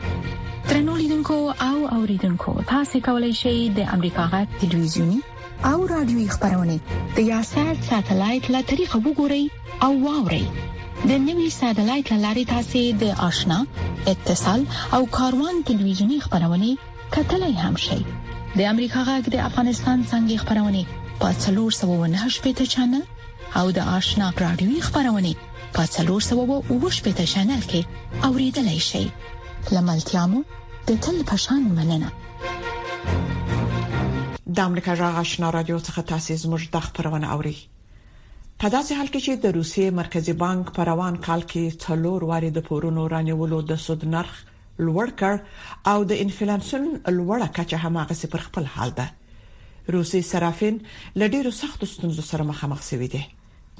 ترنولیدونکو 0.71 1.39
او 1.69 1.77
اوریدونکو 1.99 2.51
تاسو 2.73 2.99
کولی 3.09 3.33
شئ 3.43 3.55
د 3.81 3.87
امریکا 3.97 4.25
غټ 4.33 4.49
ټلویزیونی 4.65 5.19
او 5.73 5.77
رادیوي 5.93 6.27
خبرونه 6.33 6.77
د 7.15 7.31
یاشر 7.33 7.71
ساتلایت 7.93 8.51
له 8.57 8.61
طریقو 8.73 8.99
وګورئ 9.07 9.43
او 9.83 9.91
واورئ 10.09 10.45
د 11.07 11.11
نوي 11.29 11.45
سټلایټ 11.57 12.09
لاري 12.25 12.41
تاسې 12.53 12.81
د 13.01 13.19
آشنا 13.29 13.57
اتصال 14.13 14.61
او 14.97 14.97
کاروان 15.17 15.55
ټلویزیونی 15.69 16.17
خبرونه 16.25 16.69
کتلای 17.15 17.53
هم 17.63 17.75
شي 17.85 17.99
د 18.57 18.59
امریکا 18.71 19.01
غږ 19.09 19.23
د 19.35 19.43
افغانستان 19.49 19.97
څنګه 20.11 20.35
خبرونه 20.43 20.81
په 21.21 21.27
398 21.45 22.43
پټ 22.47 22.59
چنل 22.75 23.03
او 23.61 23.65
د 23.79 23.89
آشنا 23.97 24.27
رادیوي 24.45 24.79
خبرونه 24.89 25.31
په 25.79 25.87
398 25.95 27.01
پټ 27.07 27.17
چنل 27.37 27.61
کې 27.71 27.81
اوریدلای 28.31 28.79
شي 28.89 29.03
لملتيامو 29.75 30.39
د 30.91 31.01
تل 31.07 31.17
پشان 31.33 31.61
مننه 31.81 32.09
د 34.55 34.57
امریکا 34.69 34.93
غږ 35.01 35.15
آشنا 35.23 35.47
رادیو 35.57 35.79
څخه 35.87 36.01
تاسې 36.11 36.31
زموږ 36.43 36.61
د 36.75 36.85
خبرونه 36.89 37.27
اوري 37.37 37.57
په 38.61 38.67
داسې 38.75 38.91
حال 38.99 39.09
کې 39.13 39.21
چې 39.25 39.33
د 39.43 39.53
روسیې 39.57 39.87
مرکزی 39.99 40.33
بانک 40.43 40.65
په 40.77 40.81
روان 40.91 41.15
کال 41.27 41.41
کې 41.51 41.63
څلور 41.85 42.19
واري 42.31 42.49
د 42.57 42.65
پورونو 42.69 43.01
رانیولو 43.13 43.59
د 43.69 43.73
سود 43.85 44.01
نرخ 44.13 44.33
لوړ 44.85 45.07
کړ 45.21 45.33
او 45.93 45.97
د 46.09 46.25
انفلیشن 46.25 46.83
لوړه 47.17 47.47
کچه 47.59 47.77
هماغه 47.85 48.13
سي 48.23 48.27
پر 48.35 48.41
خپل 48.49 48.63
حال 48.75 48.91
ده 48.99 49.07
روسي 49.99 50.21
صرافین 50.33 50.75
لډیرو 51.25 51.51
سخت 51.61 51.81
ستونزو 51.93 52.23
سره 52.33 52.43
مخامخ 52.53 52.79
شوي 52.91 53.09
دي 53.17 53.23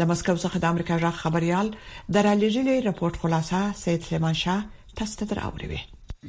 د 0.01 0.11
مسکو 0.13 0.39
څخه 0.43 0.57
د 0.65 0.71
امریکا 0.73 0.95
ژغ 1.05 1.15
خبريال 1.27 1.67
درالېجلې 2.15 2.75
رپورت 2.89 3.15
خلاصه 3.25 3.59
سید 3.85 4.01
سلیمان 4.11 4.35
شاه 4.47 4.59
تاسو 4.97 5.13
ته 5.25 5.35
راوړي 5.43 5.81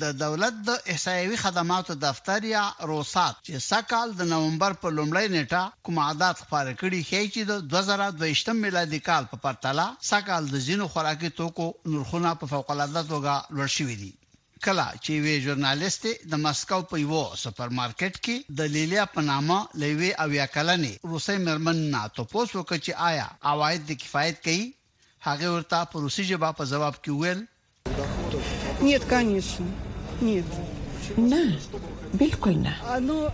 د 0.03 0.05
دولت 0.25 0.55
د 0.69 0.71
احصایوي 0.93 1.37
خدماتو 1.45 1.95
دفتر 2.07 2.41
یا 2.57 2.65
روسات 2.91 3.35
چې 3.47 3.55
سکهال 3.71 4.09
د 4.17 4.23
نومبر 4.33 4.73
په 4.83 4.89
لومړۍ 4.99 5.27
نیټه 5.37 5.63
کوم 5.85 5.97
عادت 6.07 6.37
خبر 6.45 6.67
کړي 6.81 7.01
چې 7.35 7.41
د 7.51 7.53
2022 7.71 8.61
میلادي 8.65 9.01
کال 9.09 9.25
په 9.31 9.37
پرتله 9.47 9.87
سکهال 10.11 10.45
د 10.51 10.57
زینو 10.67 10.87
خوراکي 10.93 11.31
توکو 11.39 11.67
نرخونه 11.93 12.31
په 12.41 12.45
فوق 12.53 12.71
العاده 12.75 13.03
توګه 13.13 13.35
لوړ 13.57 13.69
شوي 13.79 13.97
دي 14.03 14.13
کله 14.65 14.87
چې 15.05 15.13
وی 15.25 15.35
ژورنالیست 15.47 16.03
د 16.31 16.35
مسکو 16.47 16.79
په 16.91 16.97
یو 17.07 17.23
سپرمارکټ 17.45 18.15
کې 18.25 18.37
د 18.59 18.73
لیلیا 18.77 19.05
په 19.15 19.21
نامه 19.31 19.59
لوي 19.83 20.11
او 20.23 20.29
یا 20.41 20.47
کلنې 20.57 20.93
روسي 21.13 21.37
مرمن 21.47 21.79
نه 21.95 22.03
تاسو 22.17 22.53
وکړي 22.59 22.79
چې 22.87 22.93
آیا 23.11 23.27
عواید 23.53 23.81
د 23.87 23.93
کفایت 24.03 24.37
کوي 24.47 24.65
هغه 25.27 25.47
ورته 25.55 25.79
په 25.91 25.95
روسي 26.05 26.23
ژبه 26.31 26.49
په 26.59 26.63
جواب 26.73 26.95
کې 27.05 27.13
ویل 27.21 27.43
Нет, 28.81 29.03
конечно. 29.09 29.67
Нет. 30.21 30.45
نه 31.17 31.43
بالکل 32.21 32.57
نه 32.67 32.75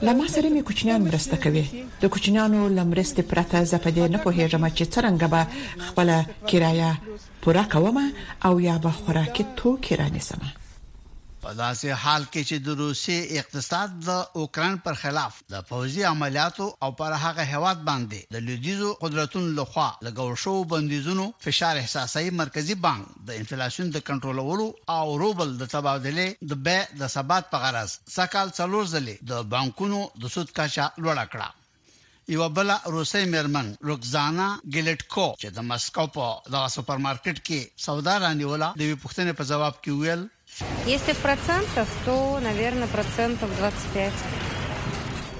لما 0.02 0.26
سره 0.34 0.48
می 0.54 0.62
کوچنیان 0.68 1.02
مرسته 1.08 1.36
کوي 1.44 1.64
د 2.02 2.06
کوچنیانو 2.14 2.60
لمرسته 2.78 3.20
پرته 3.30 3.58
زپدې 3.72 4.04
نه 4.14 4.18
په 4.24 4.30
هیجم 4.38 4.64
چې 4.76 4.84
څنګه 4.94 5.26
به 5.32 5.42
خپل 5.86 6.08
کرایه 6.50 6.90
پوره 7.42 7.64
کوم 7.72 7.98
او 8.46 8.54
یا 8.68 8.76
به 8.84 8.90
خوراکي 8.98 9.44
تو 9.58 9.68
کرانه 9.86 10.20
سمه 10.28 10.48
په 11.46 11.52
داسې 11.66 11.88
حال 12.02 12.22
کې 12.34 12.42
چې 12.50 12.56
د 12.66 12.68
روسي 12.82 13.16
اقتصاد 13.40 13.90
د 14.08 14.10
اوکران 14.40 14.76
پر 14.86 14.94
خلاف 15.02 15.34
د 15.52 15.60
پوځي 15.68 16.02
عملیاتو 16.12 16.64
او 16.84 16.88
پر 17.00 17.12
هغه 17.24 17.42
هواد 17.52 17.78
باندې 17.90 18.20
د 18.36 18.40
لویدیزو 18.46 18.88
قدرتونو 19.02 19.52
لخوا 19.60 19.84
لګول 20.06 20.34
شو 20.44 20.54
بندیزونو 20.72 21.26
فشار 21.46 21.74
احساسي 21.82 22.26
مرکزی 22.40 22.76
بانک 22.86 23.12
د 23.28 23.38
انفلیشن 23.42 23.86
د 23.96 24.02
کنټرولولو 24.08 24.66
او 24.96 25.14
روبل 25.22 25.54
د 25.60 25.70
تبادله 25.76 26.26
د 26.52 26.60
بیع 26.70 26.84
د 27.04 27.12
ثبات 27.14 27.48
په 27.54 27.62
غرض 27.66 27.90
سکهال 28.16 28.52
څلور 28.60 28.84
ځلې 28.94 29.16
د 29.32 29.48
بانکونو 29.56 30.00
د 30.24 30.34
سود 30.36 30.52
کچه 30.60 30.84
لوړه 31.04 31.26
کړه 31.32 32.30
یو 32.36 32.46
بل 32.58 32.70
روسي 32.96 33.24
مېرمن 33.36 33.68
روکزانا 33.92 34.48
ګلیټکو 34.74 35.28
چې 35.42 35.48
د 35.60 35.68
مسکو 35.72 36.10
په 36.18 36.26
دغه 36.54 36.68
سوپرمارکټ 36.76 37.42
کې 37.48 37.84
سودا 37.88 38.14
رانیوله 38.26 38.68
د 38.80 38.82
پوښتنې 39.02 39.32
په 39.40 39.44
جواب 39.54 39.80
کې 39.84 39.92
ویل 40.02 40.26
Если 40.86 41.12
в 41.12 41.18
процентах, 41.18 41.86
то, 42.06 42.40
наверное, 42.40 42.86
процентов 42.88 43.50
25. 43.58 44.12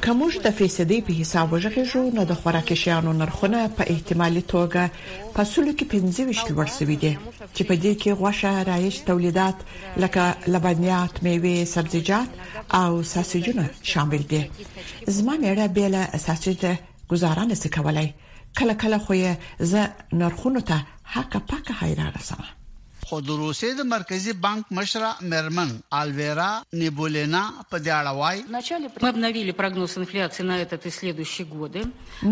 که 0.04 0.12
موږ 0.12 0.32
د 0.40 0.48
فیصدي 0.58 0.98
په 1.06 1.12
حساب 1.20 1.46
وژغېږو 1.52 2.02
نو 2.16 2.22
د 2.30 2.34
خوراکي 2.40 2.76
شیانو 2.82 3.12
نرخونه 3.20 3.60
په 3.76 3.82
احتمالي 3.94 4.42
توګه 4.52 4.82
په 5.36 5.42
سلو 5.52 5.72
کې 5.78 5.84
25 6.10 6.50
لوړ 6.54 6.68
شوي 6.78 6.96
دي 7.02 7.12
چې 7.54 7.62
په 7.68 7.74
دې 7.84 7.92
کې 8.00 8.10
غوښه 8.20 8.50
رایش 8.70 8.96
تولیدات 9.08 9.56
لکه 10.02 10.22
لبنیات 10.54 11.14
میوه 11.24 11.56
سبزیجات 11.74 12.30
او 12.80 12.90
ساسیجونه 13.14 13.64
شامل 13.92 14.22
دي 14.32 14.42
زما 15.16 15.34
میړه 15.42 15.66
به 15.76 15.84
له 15.94 16.02
ساسیج 16.26 16.60
گزاره 17.12 17.44
نسی 17.50 17.68
کولای 17.76 18.08
کله 18.58 18.74
کله 18.82 18.98
خو 19.04 19.12
یې 19.22 19.32
ز 19.70 19.74
نرخونو 20.20 20.60
ته 20.70 20.76
حق 21.14 21.32
پاکه 21.50 21.72
حیران 21.80 22.14
سمه 22.28 22.48
خو 23.08 23.16
د 23.24 23.28
روسیې 23.40 23.74
د 23.78 23.84
مرکزی 23.88 24.32
بانک 24.44 24.70
مشره 24.76 25.08
مرمن 25.32 25.68
الویرا 25.96 26.44
نیبولینا 26.78 27.40
په 27.72 27.78
دې 27.80 27.90
اړه 27.96 28.12
وایي 28.20 28.38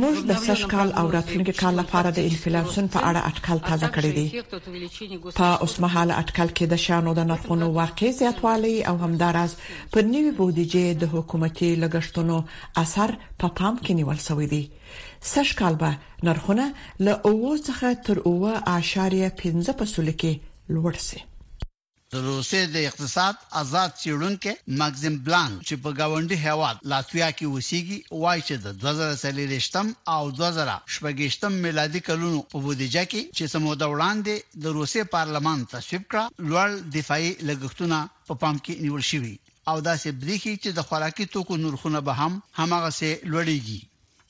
موږ 0.04 0.16
د 0.30 0.40
سشکال 0.46 0.88
او 1.02 1.10
راتلونکي 1.16 1.52
کال 1.60 1.76
لپاره 1.80 2.10
د 2.16 2.24
انفلیشن 2.30 2.90
په 2.96 3.04
اړه 3.10 3.20
اټکل 3.28 3.62
تازه 3.66 3.90
کړی 3.96 4.10
دی 4.16 4.24
په 4.54 5.50
اوسمهاله 5.66 6.16
اټکل 6.22 6.50
کې 6.52 6.72
د 6.72 6.80
شانو 6.86 7.12
د 7.20 7.28
نرخونو 7.30 7.68
واقعي 7.78 8.10
زیاتوالی 8.18 8.72
او 8.94 8.98
همداراز 9.04 9.54
په 9.92 10.04
نوي 10.10 10.32
بودیجې 10.38 10.98
د 11.04 11.12
حکومتي 11.14 11.68
لګښتونو 11.84 12.80
اثر 12.84 13.14
په 13.20 13.28
پا 13.44 13.52
پام 13.62 13.78
کې 13.84 14.00
نیول 14.00 14.18
شوی 14.26 14.50
دی 14.54 14.58
سشکال 15.34 15.78
به 15.84 15.94
نرخونه 16.30 16.66
له 17.10 17.20
اوو 17.30 17.54
څخه 17.60 17.94
تر 18.10 18.20
اوو 18.32 18.52
اعشاریه 18.74 19.30
15 19.42 19.78
په 19.84 19.88
سلکه 19.94 20.32
لوړ 20.76 20.94
شي 21.08 21.20
د 22.12 22.14
روسي 22.30 22.62
د 22.74 22.76
اقتصاد 22.90 23.34
آزاد 23.62 23.90
چیرونکو 24.02 24.52
ماګزم 24.80 25.14
بلان 25.26 25.52
چې 25.66 25.74
په 25.82 25.90
گاونډي 25.98 26.36
هیواد 26.46 26.76
لاتویا 26.90 27.28
کې 27.38 27.46
وسیږي 27.54 27.98
وایي 28.22 28.42
چې 28.48 28.54
د 28.64 28.66
2023م 28.82 29.86
او 30.14 30.22
2023م 30.38 31.52
میلادي 31.66 32.00
کلونو 32.08 32.38
په 32.52 32.56
بودیجه 32.64 33.04
کې 33.12 33.22
چې 33.36 33.44
سمو 33.52 33.72
د 33.78 33.84
وړاندې 33.92 34.34
د 34.62 34.64
روسي 34.78 35.02
پارلمان 35.14 35.58
تصویب 35.74 36.02
کړ 36.12 36.22
لوړ 36.48 36.68
دفاعي 36.96 37.30
لګښتونه 37.48 37.98
په 38.26 38.32
پا 38.36 38.38
پام 38.42 38.56
کې 38.64 38.74
نیول 38.84 39.02
شوی 39.10 39.34
او 39.70 39.76
دا 39.86 39.94
سه 40.02 40.08
بریخي 40.22 40.54
چې 40.62 40.70
د 40.76 40.80
خوراکي 40.88 41.24
توکو 41.34 41.54
نرخونه 41.64 42.00
به 42.06 42.12
هم 42.20 42.32
همغه 42.60 42.90
سه 43.00 43.08
لوړیږي 43.32 43.80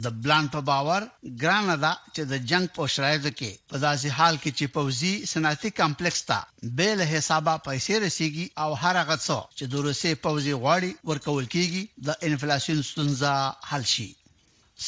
د 0.04 0.06
بلان 0.22 0.46
په 0.54 0.60
باور 0.68 1.02
ګرانه 1.42 1.76
ده 1.84 1.92
چې 2.14 2.22
د 2.30 2.32
جنگ 2.50 2.66
په 2.76 2.82
شرایطو 2.94 3.30
کې 3.38 3.50
په 3.70 3.76
داسې 3.86 4.08
حال 4.18 4.34
کې 4.42 4.50
چې 4.58 4.64
پوزي 4.76 5.14
صنعتي 5.32 5.70
کمپلیکس 5.80 6.20
ته 6.30 6.38
به 6.76 6.88
له 7.00 7.04
حسابه 7.12 7.54
پیسې 7.68 7.94
رسیږي 8.06 8.46
او 8.62 8.70
هر 8.82 8.94
هغه 9.02 9.16
څه 9.26 9.38
چې 9.58 9.64
د 9.72 9.74
روسي 9.86 10.12
پوزي 10.24 10.54
غواړي 10.62 10.90
ورکول 11.10 11.44
کیږي 11.54 11.82
د 12.06 12.08
انفلیشن 12.28 12.78
ستونزه 12.90 13.34
حل 13.70 13.84
شي 13.94 14.10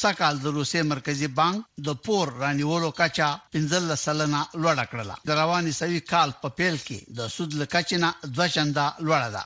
سکهال 0.01 0.35
د 0.41 0.45
روسي 0.57 0.81
مرکزی 0.91 1.27
بانک 1.39 1.57
د 1.87 1.89
پور 2.05 2.25
رانیولو 2.41 2.89
کچا 2.99 3.29
15 3.53 3.95
سلنه 4.05 4.39
لوړ 4.63 4.77
کړله 4.91 5.15
د 5.29 5.31
رواني 5.41 5.73
سوي 5.81 5.99
کال 6.13 6.29
په 6.41 6.47
پیل 6.59 6.75
کې 6.87 6.97
د 7.17 7.19
سود 7.35 7.49
لکچنا 7.61 8.09
2 8.41 8.53
چنده 8.55 8.85
لوړه 9.07 9.29
ده 9.35 9.43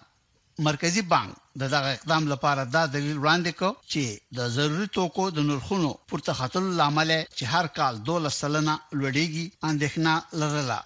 مرکزی 0.66 1.02
بانک 1.12 1.38
د 1.60 1.62
دغه 1.74 1.90
اقدام 1.98 2.24
لپاره 2.32 2.62
دا 2.74 2.82
دلیل 2.96 3.18
وړاندې 3.22 3.52
کو 3.62 3.70
چې 3.94 4.06
د 4.40 4.42
ضروري 4.58 4.88
توکو 4.98 5.24
د 5.38 5.46
نرخونو 5.48 5.90
پورته 6.14 6.36
خطر 6.42 6.68
لامل 6.82 7.14
چې 7.38 7.46
هر 7.54 7.70
کال 7.78 7.94
12 8.10 8.34
سلنه 8.40 8.76
لوړیږي 9.00 9.46
اندېښنا 9.72 10.14
لرله 10.44 10.78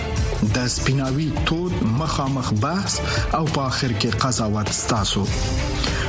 د 0.59 0.69
سپیناوي 0.77 1.29
تود 1.49 1.73
مخامخ 2.03 2.47
بحث 2.67 2.91
او 3.37 3.43
په 3.55 3.61
اخر 3.71 3.97
کې 4.03 4.19
قضاوت 4.25 4.69
ستاسو 4.83 5.25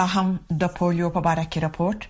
دا 0.00 0.04
هم 0.14 0.28
د 0.60 0.68
پولیو 0.76 1.08
په 1.14 1.22
اړه 1.30 1.44
کې 1.52 1.62
راپورټ 1.64 2.04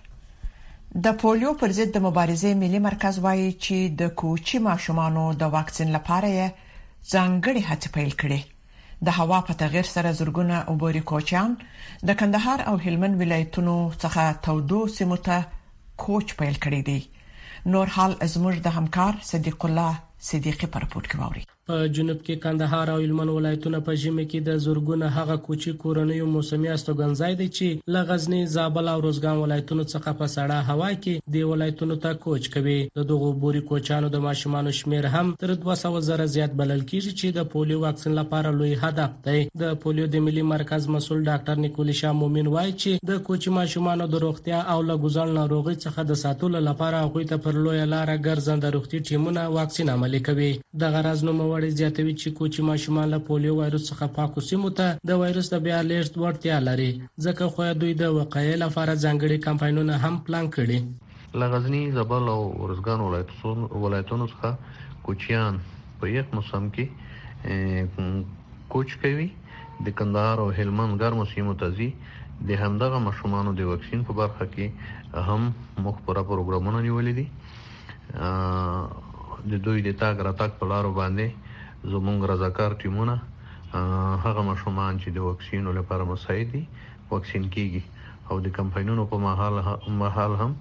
د 1.05 1.15
پولیو 1.23 1.51
پر 1.61 1.73
ضد 1.77 1.89
د 1.95 2.03
مبارزې 2.05 2.59
ملي 2.61 2.79
مرکز 2.85 3.17
وایي 3.25 3.47
چې 3.47 3.95
د 4.01 4.13
کوچي 4.21 4.61
ماشومانو 4.67 5.23
د 5.41 5.51
واکسین 5.55 5.91
لپاره 5.95 6.45
ځانګړي 6.45 7.63
هڅې 7.69 7.89
پیل 7.95 8.13
کړي 8.21 8.39
د 9.09 9.17
هوا 9.19 9.39
په 9.49 9.57
تغیر 9.63 9.89
سره 9.95 10.15
زورګونه 10.19 10.61
عبوري 10.73 11.03
کوچان 11.11 11.57
د 12.11 12.17
کندهار 12.21 12.65
او 12.71 12.75
هلمند 12.85 13.19
ولایتونو 13.23 13.75
څخه 13.97 14.41
تودو 14.47 14.79
سیمو 14.99 15.19
ته 15.29 15.47
کوچ 16.05 16.35
پیل 16.43 16.57
کړی 16.67 16.81
دی 16.91 17.75
نور 17.75 17.95
حال 17.99 18.15
زموږ 18.35 18.65
د 18.69 18.77
همکار 18.79 19.21
صدیق 19.33 19.67
الله 19.71 20.29
صدیقي 20.31 20.71
پر 20.77 20.87
پورت 20.95 21.13
کوي 21.15 21.45
په 21.71 21.79
جنوب 21.97 22.19
کې 22.25 22.35
کندهار 22.43 22.89
او 22.93 22.99
هلمند 23.01 23.31
ولایتونه 23.33 23.79
په 23.87 23.93
ژمي 24.01 24.23
کې 24.31 24.47
د 24.47 24.57
زورګونه 24.63 25.09
هغه 25.17 25.35
کوچي 25.45 25.71
کورنیو 25.83 26.25
موسمي 26.31 26.69
استوګنځای 26.71 27.37
دي 27.41 27.45
چې 27.57 27.93
لغزنی 27.95 28.39
زابل 28.55 28.89
او 28.93 28.97
روزګان 29.05 29.37
ولایتونو 29.41 29.85
څخه 29.93 30.11
په 30.21 30.27
سړه 30.35 30.57
هوا 30.69 30.89
کې 31.03 31.21
د 31.35 31.45
ولایتونو 31.51 31.97
ته 32.05 32.19
کوچ 32.25 32.49
کوي 32.55 32.75
د 32.99 33.07
دغو 33.11 33.29
بوري 33.43 33.61
کوچانو 33.69 34.09
د 34.15 34.23
ماشومان 34.25 34.69
شمیر 34.79 35.07
هم 35.13 35.31
تر 35.43 35.53
200 35.67 35.93
زره 36.09 36.25
زیات 36.35 36.57
بلل 36.63 36.83
کیږي 36.89 37.13
چې 37.21 37.37
د 37.39 37.47
پولیو 37.55 37.79
واکسین 37.85 38.17
لپاره 38.19 38.51
لوی 38.59 38.73
هدف 38.83 39.15
دی 39.29 39.39
د 39.63 39.73
پولیو 39.85 40.09
د 40.17 40.25
ملي 40.27 40.45
مرکز 40.51 40.89
مسول 40.97 41.23
ډاکټر 41.29 41.63
نیکولی 41.67 41.97
شاه 42.01 42.19
مومن 42.23 42.51
وایي 42.57 42.75
چې 42.75 43.11
د 43.13 43.23
کوچي 43.31 43.55
ماشومان 43.59 44.05
د 44.17 44.23
روغتیا 44.27 44.61
او 44.75 44.77
لګوزل 44.91 45.33
ناروغي 45.39 45.75
څخه 45.87 46.07
د 46.11 46.21
ساتلو 46.25 46.65
لپاره 46.69 47.01
غوښته 47.15 47.45
پر 47.47 47.63
لوی 47.63 47.81
لار 47.95 48.13
ګرځند 48.27 48.71
روغتي 48.79 49.03
ټیمونه 49.11 49.47
واکسین 49.59 49.95
عملي 49.97 50.23
کوي 50.29 50.51
د 50.83 50.93
غرض 50.97 51.25
نوموړ 51.29 51.59
راپورې 51.61 51.77
زیاتوي 51.79 52.13
چې 52.21 52.29
کوچي 52.37 52.61
ماشومان 52.67 53.07
له 53.13 53.17
پولیو 53.25 53.55
وایروس 53.57 53.83
څخه 53.89 54.05
پاکو 54.15 54.41
سیمو 54.49 54.69
ته 54.77 55.09
د 55.09 55.17
وایروس 55.21 55.47
د 55.53 55.59
بیا 55.65 55.79
لیږد 55.89 56.15
وړتیا 56.23 56.55
لري 56.67 56.91
ځکه 57.25 57.43
خو 57.55 57.61
دوی 57.81 57.93
د 57.99 58.03
وقایې 58.17 58.55
لپاره 58.63 58.95
ځانګړي 59.03 59.37
کمپاینونه 59.47 59.93
هم 60.05 60.15
پلان 60.29 60.45
کړي 60.55 60.79
لغزنی 61.43 61.81
زبال 61.97 62.25
او 62.35 62.41
ورزګان 62.61 62.99
ولایتونو 63.83 64.25
څخه 64.31 64.49
کوچیان 65.09 65.59
په 65.99 66.05
یو 66.15 66.23
موسم 66.37 66.63
کې 66.79 67.93
کوچ 68.77 68.97
کوي 69.05 69.29
د 69.89 69.95
کندهار 70.01 70.43
او 70.45 70.49
هلمند 70.61 70.97
ګرمو 71.05 71.25
سیمو 71.35 71.55
ته 71.65 71.71
ځي 71.77 71.89
د 72.53 72.61
همدغه 72.63 73.03
مشمانو 73.09 73.55
د 73.61 73.71
وکسین 73.75 74.01
په 74.09 74.17
برخه 74.23 74.49
کې 74.55 75.21
هم 75.29 75.47
مخبره 75.89 76.25
پروګرامونه 76.33 76.83
نیولې 76.89 77.13
دي 77.21 77.29
د 79.53 79.55
دوی 79.65 79.79
د 79.89 79.91
تاګ 80.01 80.25
راتګ 80.29 80.49
په 80.59 80.65
لارو 80.73 80.91
باندې 81.01 81.27
زمونږ 81.93 82.19
رضاکار 82.31 82.71
ټیمونه 82.81 83.15
هغه 84.25 84.41
مشومان 84.51 84.93
چې 85.01 85.09
د 85.15 85.19
وکسینو 85.29 85.71
لپاره 85.79 86.03
مساعد 86.11 86.47
دي 86.53 86.63
وکسین 87.13 87.43
کیږي 87.55 87.81
او 88.29 88.35
د 88.45 88.53
کمپاینونو 88.57 89.03
په 89.13 89.17
محل 89.25 89.55
محل 90.01 90.31
هم 90.41 90.51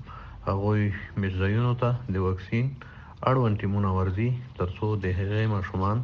هغه 0.46 0.76
مرزایونو 1.24 1.72
ته 1.82 1.90
د 2.14 2.16
وکسین 2.28 2.66
اړوند 3.32 3.58
ټیمونه 3.60 3.90
ورزي 3.98 4.30
ترڅو 4.60 4.86
د 5.04 5.18
هغې 5.18 5.44
مشومان 5.56 5.98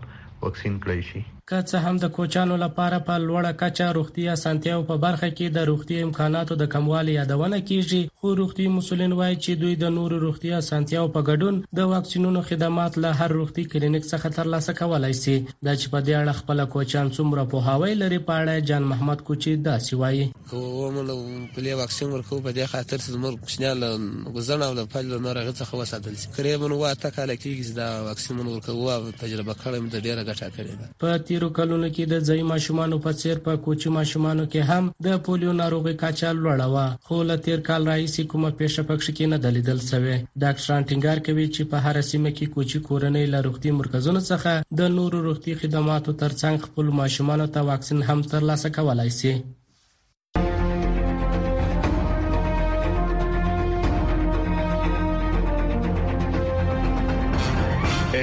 وکسین 0.44 0.75
کړئ 0.85 1.00
شي 1.08 1.23
که 1.50 1.59
څه 1.62 1.79
هم 1.88 1.97
د 2.03 2.07
کوچیانو 2.17 2.55
لپاره 2.61 2.97
په 3.09 3.17
لوړه 3.25 3.50
کچه 3.61 3.85
روغتي 3.97 4.23
اسانتیاو 4.31 4.81
په 4.87 4.97
برخه 5.03 5.26
کې 5.35 5.53
د 5.57 5.67
روغتي 5.69 5.99
امکاناتو 6.07 6.55
د 6.62 6.69
کموالي 6.71 7.12
یادونه 7.17 7.61
کیږي 7.69 8.00
خو 8.23 8.33
روغتي 8.41 8.65
مسولین 8.76 9.12
وایي 9.21 9.37
چې 9.45 9.61
دوی 9.61 9.76
د 9.83 9.93
نورو 9.99 10.19
روغتي 10.25 10.50
اسانتیاو 10.61 11.05
په 11.17 11.26
ګډون 11.29 11.61
د 11.81 11.87
واکسینونو 11.93 12.43
خدمات 12.49 12.99
له 13.05 13.12
هر 13.21 13.35
روغتي 13.41 13.67
کلینیک 13.75 14.07
څخه 14.09 14.35
ترلاسه 14.38 14.75
کولای 14.81 15.11
شي 15.21 15.37
دا 15.50 15.76
چې 15.76 15.93
په 15.93 16.00
دې 16.09 16.25
اړه 16.25 16.35
خپل 16.41 16.65
کوچیان 16.75 17.12
څومره 17.19 17.47
په 17.55 17.62
هواوی 17.69 17.95
لري 18.03 18.19
پاړه 18.33 18.67
جان 18.73 18.91
محمد 18.95 19.23
کوچی 19.31 19.55
دا 19.69 19.76
سی 19.87 20.00
وایي 20.03 20.26
خو 20.55 20.65
موږ 20.99 21.55
په 21.61 21.79
واکسین 21.83 22.11
ورکو 22.17 22.41
په 22.49 22.57
دې 22.59 22.75
خاطر 22.75 23.05
چې 23.05 23.25
موږ 23.29 23.38
کوچنیان 23.45 24.35
غزنه 24.41 24.73
او 24.73 24.88
په 24.97 25.05
لور 25.12 25.23
نور 25.31 25.43
غته 25.53 25.71
خو 25.71 25.83
وساتل 25.85 26.19
شي 26.26 26.35
کریمن 26.41 26.76
واته 26.83 27.15
کاله 27.21 27.41
کیږي 27.45 27.81
دا 27.81 27.88
واکسین 28.11 28.45
ورکو 28.45 28.93
او 28.99 29.09
تجربه 29.25 29.55
کړم 29.65 29.91
د 29.97 30.07
ډیره 30.07 30.29
ګټه 30.33 30.53
کړې 30.59 30.85
ده 30.85 30.93
په 31.07 31.17
تیرو 31.37 31.49
کلونو 31.57 31.88
کې 31.97 32.05
د 32.11 32.14
ځای 32.26 32.43
ماشومانو 32.50 32.97
په 33.07 33.12
څیر 33.21 33.37
په 33.47 33.52
کوچي 33.64 33.88
ماشومانو 33.97 34.45
کې 34.52 34.62
هم 34.69 34.87
د 35.07 35.16
پولیو 35.25 35.52
ناروغي 35.57 35.93
کچا 36.02 36.28
لوړه 36.37 36.69
و 36.75 36.85
خو 37.09 37.16
له 37.31 37.35
تیر 37.47 37.59
کال 37.66 37.88
راهیسې 37.88 38.28
کومه 38.33 38.50
پیښه 38.61 38.85
پکښ 38.90 39.09
کې 39.16 39.26
نه 39.33 39.38
دلیدل 39.47 39.81
شوې 39.88 40.14
ډاکټران 40.45 40.87
ټینګار 40.93 41.19
کوي 41.26 41.45
چې 41.57 41.69
په 41.73 41.83
هر 41.87 41.99
سیمه 42.12 42.31
کې 42.38 42.52
کوچي 42.55 42.78
کورنۍ 42.88 43.25
له 43.35 43.38
روغتي 43.49 43.73
مرکزونو 43.81 44.23
څخه 44.28 44.76
د 44.81 44.88
نورو 44.97 45.19
روغتي 45.28 45.52
خدماتو 45.64 46.14
ترڅنګ 46.23 46.57
خپل 46.71 46.88
ماشومانو 47.00 47.47
ته 47.57 47.66
واکسین 47.71 48.00
هم 48.12 48.23
ترلاسه 48.31 48.71
کولای 48.78 49.11
شي 49.19 49.35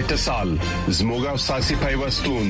اتصال 0.02 0.50
زموږه 1.04 1.32
ساسي 1.50 1.76
پیوستون 1.86 2.50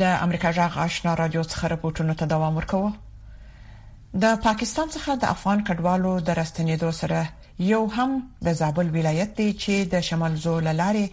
د 0.00 0.02
امریکا 0.24 0.50
جغ 0.56 0.76
آشنا 0.84 1.12
رادیو 1.18 1.42
څخه 1.52 1.68
راپورټونه 1.72 2.14
ته 2.22 2.26
دوام 2.30 2.54
ورکوه 2.58 4.22
د 4.24 4.40
پاکستان 4.46 4.88
څخه 4.94 5.12
د 5.22 5.32
افغان 5.34 5.60
کډوالو 5.68 6.12
د 6.28 6.36
راستنېدو 6.38 6.90
سره 7.00 7.20
یو 7.72 7.80
هم 7.96 8.14
د 8.48 8.56
زابل 8.62 8.88
ولایت 8.96 9.30
دی 9.40 9.46
چې 9.62 9.74
د 9.94 10.06
شمال 10.08 10.34
زول 10.44 10.66
لارې 10.80 11.04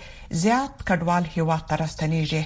زیات 0.44 0.74
کډوال 0.92 1.24
هیواد 1.36 1.64
ته 1.72 1.76
راستنېږي 1.84 2.44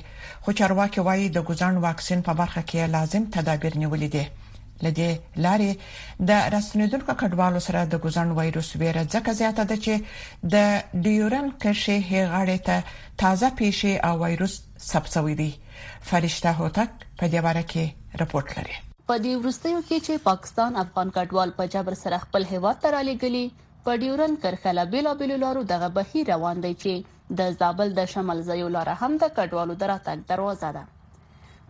خو 0.47 0.57
چارواکي 0.59 1.01
وايي 1.07 1.27
د 1.35 1.47
ګزان 1.49 1.75
واکسین 1.89 2.23
په 2.29 2.33
برخه 2.43 2.61
کې 2.69 2.91
لازم 2.95 3.29
تدابیر 3.35 3.77
نیولې 3.83 4.11
دي 4.15 4.25
لدې 4.85 5.11
لارې 5.45 5.71
د 6.31 6.45
راستنېدونکو 6.55 7.11
کډوالو 7.25 7.59
سره 7.67 7.83
د 7.93 8.01
ګزان 8.07 8.35
وایروس 8.39 8.75
ویره 8.79 9.03
ځکه 9.15 9.39
زیاته 9.43 9.63
ده 9.73 9.77
چې 9.83 10.49
د 10.55 11.05
ډیورن 11.05 11.47
کشه 11.65 11.99
هغړې 12.11 12.59
ته 12.71 12.83
تازه 13.17 13.49
پیښې 13.59 13.89
او 14.09 14.13
وایروس 14.23 14.61
سبسوي 14.93 15.35
دي 15.43 15.51
فرشته 16.09 16.51
هوتک 16.59 16.89
په 17.19 17.25
دې 17.33 17.39
باره 17.47 17.63
کې 17.71 17.85
رپورت 18.21 18.49
لري 18.57 18.75
په 19.11 19.15
دې 19.23 19.33
ورستیو 19.41 19.79
کې 19.87 19.97
چې 20.05 20.23
پاکستان 20.29 20.71
افغان 20.83 21.07
کډوال 21.17 21.49
په 21.59 21.63
جبر 21.73 21.93
سره 22.03 22.21
خپل 22.25 22.41
هیواد 22.53 22.77
ته 22.85 22.89
رالېګلي 22.95 23.45
په 23.87 23.91
ډیورن 24.01 24.33
کرخله 24.45 24.83
بیل 24.93 25.07
بیل 25.19 25.33
لارو 25.45 25.61
دغه 25.73 25.89
بهیر 25.97 26.23
روان 26.33 26.57
دی 26.65 26.73
چې 26.83 26.93
د 27.39 27.55
زابل 27.59 27.89
د 27.99 28.11
شمال 28.13 28.39
زیو 28.49 28.69
لار 28.75 28.89
هم 29.03 29.13
د 29.23 29.33
کډوالو 29.37 29.73
دراتک 29.83 30.19
دروازه 30.31 30.69
ده 30.79 30.83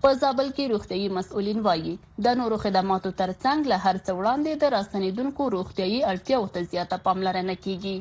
په 0.03 0.09
زابل 0.23 0.47
کې 0.55 0.65
روغتيي 0.73 1.07
مسؤلین 1.19 1.59
وایي 1.67 1.93
د 2.25 2.39
نورو 2.39 2.57
خدماتو 2.63 3.09
ترڅنګ 3.21 3.59
له 3.73 3.77
هر 3.85 3.95
څو 4.05 4.11
وړاندې 4.19 4.51
د 4.63 4.73
راستنیدونکو 4.75 5.43
روغتيي 5.55 5.99
اړتیاو 6.11 6.43
ته 6.55 6.61
زیاته 6.71 6.97
پاملرنه 7.05 7.55
کیږي 7.65 7.95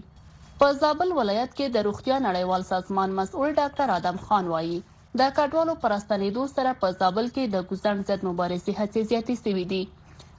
په 0.62 0.66
زابل 0.82 1.08
ولایت 1.20 1.50
کې 1.58 1.66
د 1.76 1.86
روغتیا 1.88 2.16
نړیوال 2.26 2.62
سازمان 2.72 3.08
مسؤل 3.20 3.48
ډاکټر 3.60 3.88
ادم 3.98 4.16
خان 4.26 4.44
وایي 4.54 4.78
د 5.20 5.22
کډوالو 5.36 5.74
پر 5.82 5.90
راستنېدو 5.94 6.42
سره 6.56 6.70
په 6.80 6.86
زابل 7.00 7.26
کې 7.34 7.42
د 7.50 7.56
ګوزن 7.72 7.96
ضد 8.08 8.20
مبارزې 8.30 8.72
هڅې 8.80 9.00
زیاتې 9.10 9.34
شوې 9.42 9.64
دي 9.72 9.82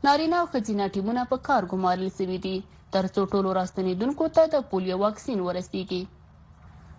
نارینه 0.05 0.35
او 0.41 0.45
ښځینه 0.53 0.85
ټیمونه 0.95 1.21
په 1.31 1.37
کار 1.47 1.63
ګمارل 1.73 2.09
شوي 2.17 2.39
دي 2.47 2.55
ترڅو 2.95 3.21
ټولو 3.33 3.49
راستنېدونکو 3.59 4.25
ته 4.35 4.43
د 4.53 4.67
پولیو 4.73 4.97
واکسین 5.05 5.39
ورسیږي 5.43 6.01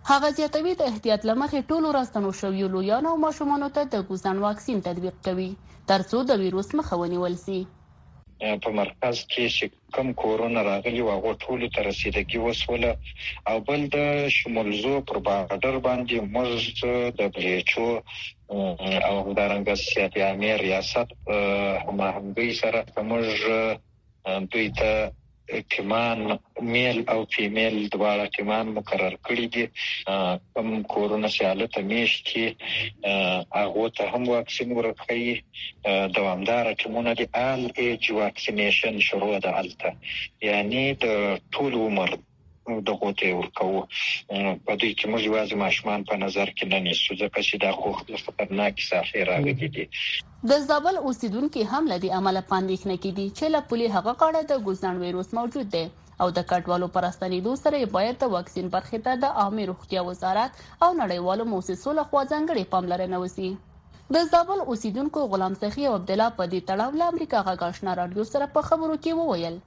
هغه 0.09 0.29
زیاتوي 0.39 0.73
د 0.79 0.91
احتیاط 0.91 1.21
لمخې 1.31 1.67
ټولو 1.71 1.87
راستنو 1.99 2.29
شویو 2.41 2.71
لویانو 2.75 3.07
او 3.13 3.17
ماشومانو 3.27 3.67
ته 3.79 3.87
د 3.93 4.09
ګوزن 4.09 4.37
واکسین 4.47 4.77
تطبیق 4.87 5.15
کوي 5.27 5.49
ترڅو 5.91 6.17
د 6.29 6.43
وایروس 6.43 6.69
مخه 6.79 6.93
ونیول 7.03 7.35
شي 7.45 7.59
په 8.63 8.69
مرکز 8.81 9.15
کې 9.31 9.45
چې 9.57 9.65
کم 9.95 10.07
کورونه 10.21 10.59
راغلي 10.71 11.01
و 11.03 11.13
هغه 11.15 11.31
ټول 11.43 11.61
ته 11.73 11.79
رسیدګي 11.89 12.39
وسوله 12.41 12.91
او 13.49 13.57
بل 13.67 13.81
د 13.95 13.97
شمول 14.37 14.69
زو 14.83 14.93
پر 15.07 15.17
بارډر 15.27 15.75
باندې 15.87 16.15
موږ 16.35 16.51
د 17.19 17.19
بریچو 17.35 17.87
او 19.07 19.13
همدارنګه 19.25 19.73
سیاسي 19.89 20.21
امیر 20.33 20.57
ریاست 20.67 21.07
هم 21.87 21.97
همګي 22.15 22.51
سره 22.61 22.79
موږ 23.09 23.25
دوی 24.51 24.67
ته 24.79 24.91
ټیمان 25.73 26.19
میل 26.73 26.97
او 27.13 27.19
فیمیل 27.33 27.77
دواړه 27.95 28.25
ټیمان 28.35 28.65
مقرر 28.77 29.13
کړی 29.25 29.45
دي 29.53 29.65
کوم 30.53 30.69
کورونه 30.93 31.27
چې 31.35 31.41
حالت 31.49 31.73
میش 31.89 32.13
کې 32.27 32.45
هغه 33.59 33.85
ته 33.97 34.03
هم 34.11 34.23
واکسین 34.35 34.69
ورکړي 34.79 35.27
دوامدار 36.17 36.63
ټیمونه 36.81 37.11
دي 37.19 37.25
ال 37.51 37.61
ایج 37.81 38.03
واکسینیشن 38.21 38.93
شروع 39.07 39.33
ده 39.43 39.51
البته 39.61 39.89
یعنی 40.49 40.83
د 41.03 41.05
ټول 41.53 41.71
عمر 41.85 42.09
دغه 42.89 43.09
ته 43.19 43.35
ورکوو 43.39 43.81
په 43.89 44.73
دې 44.79 44.89
کې 44.95 45.05
موږ 45.11 45.27
یوازې 45.27 45.59
ماشومان 45.63 46.01
په 46.09 46.15
نظر 46.23 46.49
کې 46.57 46.67
نه 46.71 46.79
نیسو 46.87 47.15
ځکه 47.21 47.43
چې 47.47 47.61
دا 47.63 47.71
خو 47.77 47.93
خطرناک 47.99 48.81
ساحې 48.87 49.27
راغلي 49.29 49.69
دي 49.75 49.85
د 50.51 50.65
زابل 50.71 50.99
اوسیدونکو 51.09 51.63
هم 51.73 51.89
لدی 51.93 52.09
عمل 52.17 52.41
پاندېښنه 52.49 52.95
کې 53.03 53.11
دي 53.19 53.27
چې 53.37 53.53
له 53.55 53.61
پولي 53.69 53.87
هغه 53.95 54.15
قاعده 54.23 54.41
د 54.51 54.65
ګوزنان 54.67 54.99
وایروس 55.03 55.31
موجود 55.39 55.71
دی 55.77 55.85
او 56.25 56.27
د 56.39 56.45
کډوالو 56.49 56.91
پرستنیدو 56.97 57.55
سره 57.63 57.87
باید 57.95 58.19
د 58.25 58.33
واکسین 58.35 58.69
برخې 58.75 59.05
ته 59.07 59.21
د 59.23 59.41
عامه 59.43 59.69
روغتیا 59.71 60.05
وزارت 60.09 60.61
او 60.63 60.91
نړیوالو 60.99 61.49
موسسو 61.53 61.95
له 62.01 62.05
خوا 62.11 62.25
ځانګړي 62.33 62.73
پاملرنه 62.75 63.23
وسی 63.23 63.55
د 64.17 64.27
زابل 64.33 64.65
اوسیدونکو 64.73 65.25
غلام 65.35 65.57
سخی 65.63 65.87
او 65.91 65.95
عبد 66.01 66.13
الله 66.17 66.35
په 66.39 66.51
دې 66.51 66.69
تړاو 66.71 66.99
له 67.01 67.11
امریکا 67.15 67.43
غاښنا 67.49 67.97
رادیو 68.03 68.29
سره 68.35 68.53
په 68.59 68.67
خبرو 68.71 68.95
کې 69.01 69.25
وویل 69.25 69.57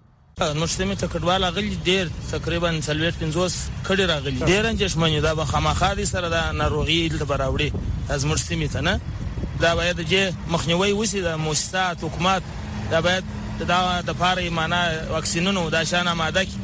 نوښتمه 0.61 0.95
تکړوال 1.03 1.43
غلي 1.57 1.77
ډیر 1.89 2.05
تقریبا 2.33 2.71
350 2.87 3.57
کډی 3.89 4.05
راغلي 4.13 4.39
ډیر 4.53 4.63
انجشمنه 4.73 5.21
دا 5.27 5.33
به 5.41 5.45
خامخا 5.51 5.91
دي 5.99 6.05
سره 6.13 6.27
دا 6.37 6.43
ناروغي 6.61 7.01
د 7.17 7.23
براوړي 7.31 7.73
از 8.15 8.21
مرسمه 8.31 8.69
ته 8.73 8.81
نه 8.89 8.95
دا 9.63 9.71
باید 9.81 9.99
چې 10.11 10.19
مخنیوي 10.55 10.93
وسی 11.01 11.21
د 11.29 11.39
موسسات 11.47 11.97
حکومت 12.09 12.43
دا 12.91 12.99
باید 13.09 13.25
دا 13.75 13.79
د 14.11 14.21
پاره 14.25 14.51
معنا 14.63 14.81
واکسینونو 15.15 15.71
دا 15.79 15.85
شانه 15.95 16.13
ماده 16.25 16.43
کی 16.51 16.57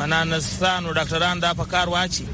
معنا 0.00 0.18
نسانو 0.24 0.88
ډاکټران 0.98 1.36
دا 1.46 1.50
په 1.62 1.72
کار 1.76 1.86
واچي 1.98 2.24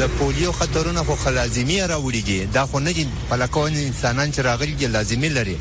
د 0.00 0.06
پولیو 0.18 0.52
خطرونه 0.58 1.02
خو 1.04 1.30
لازمي 1.30 1.76
راوړيږي 1.86 2.50
دا 2.54 2.66
خو 2.66 2.78
نه 2.86 2.92
دي 2.94 3.04
په 3.32 3.36
لکون 3.42 3.74
انسانان 3.76 4.32
چې 4.32 4.40
راغلي 4.46 4.72
دي 4.80 4.86
لازمي 4.86 5.28
لري 5.34 5.56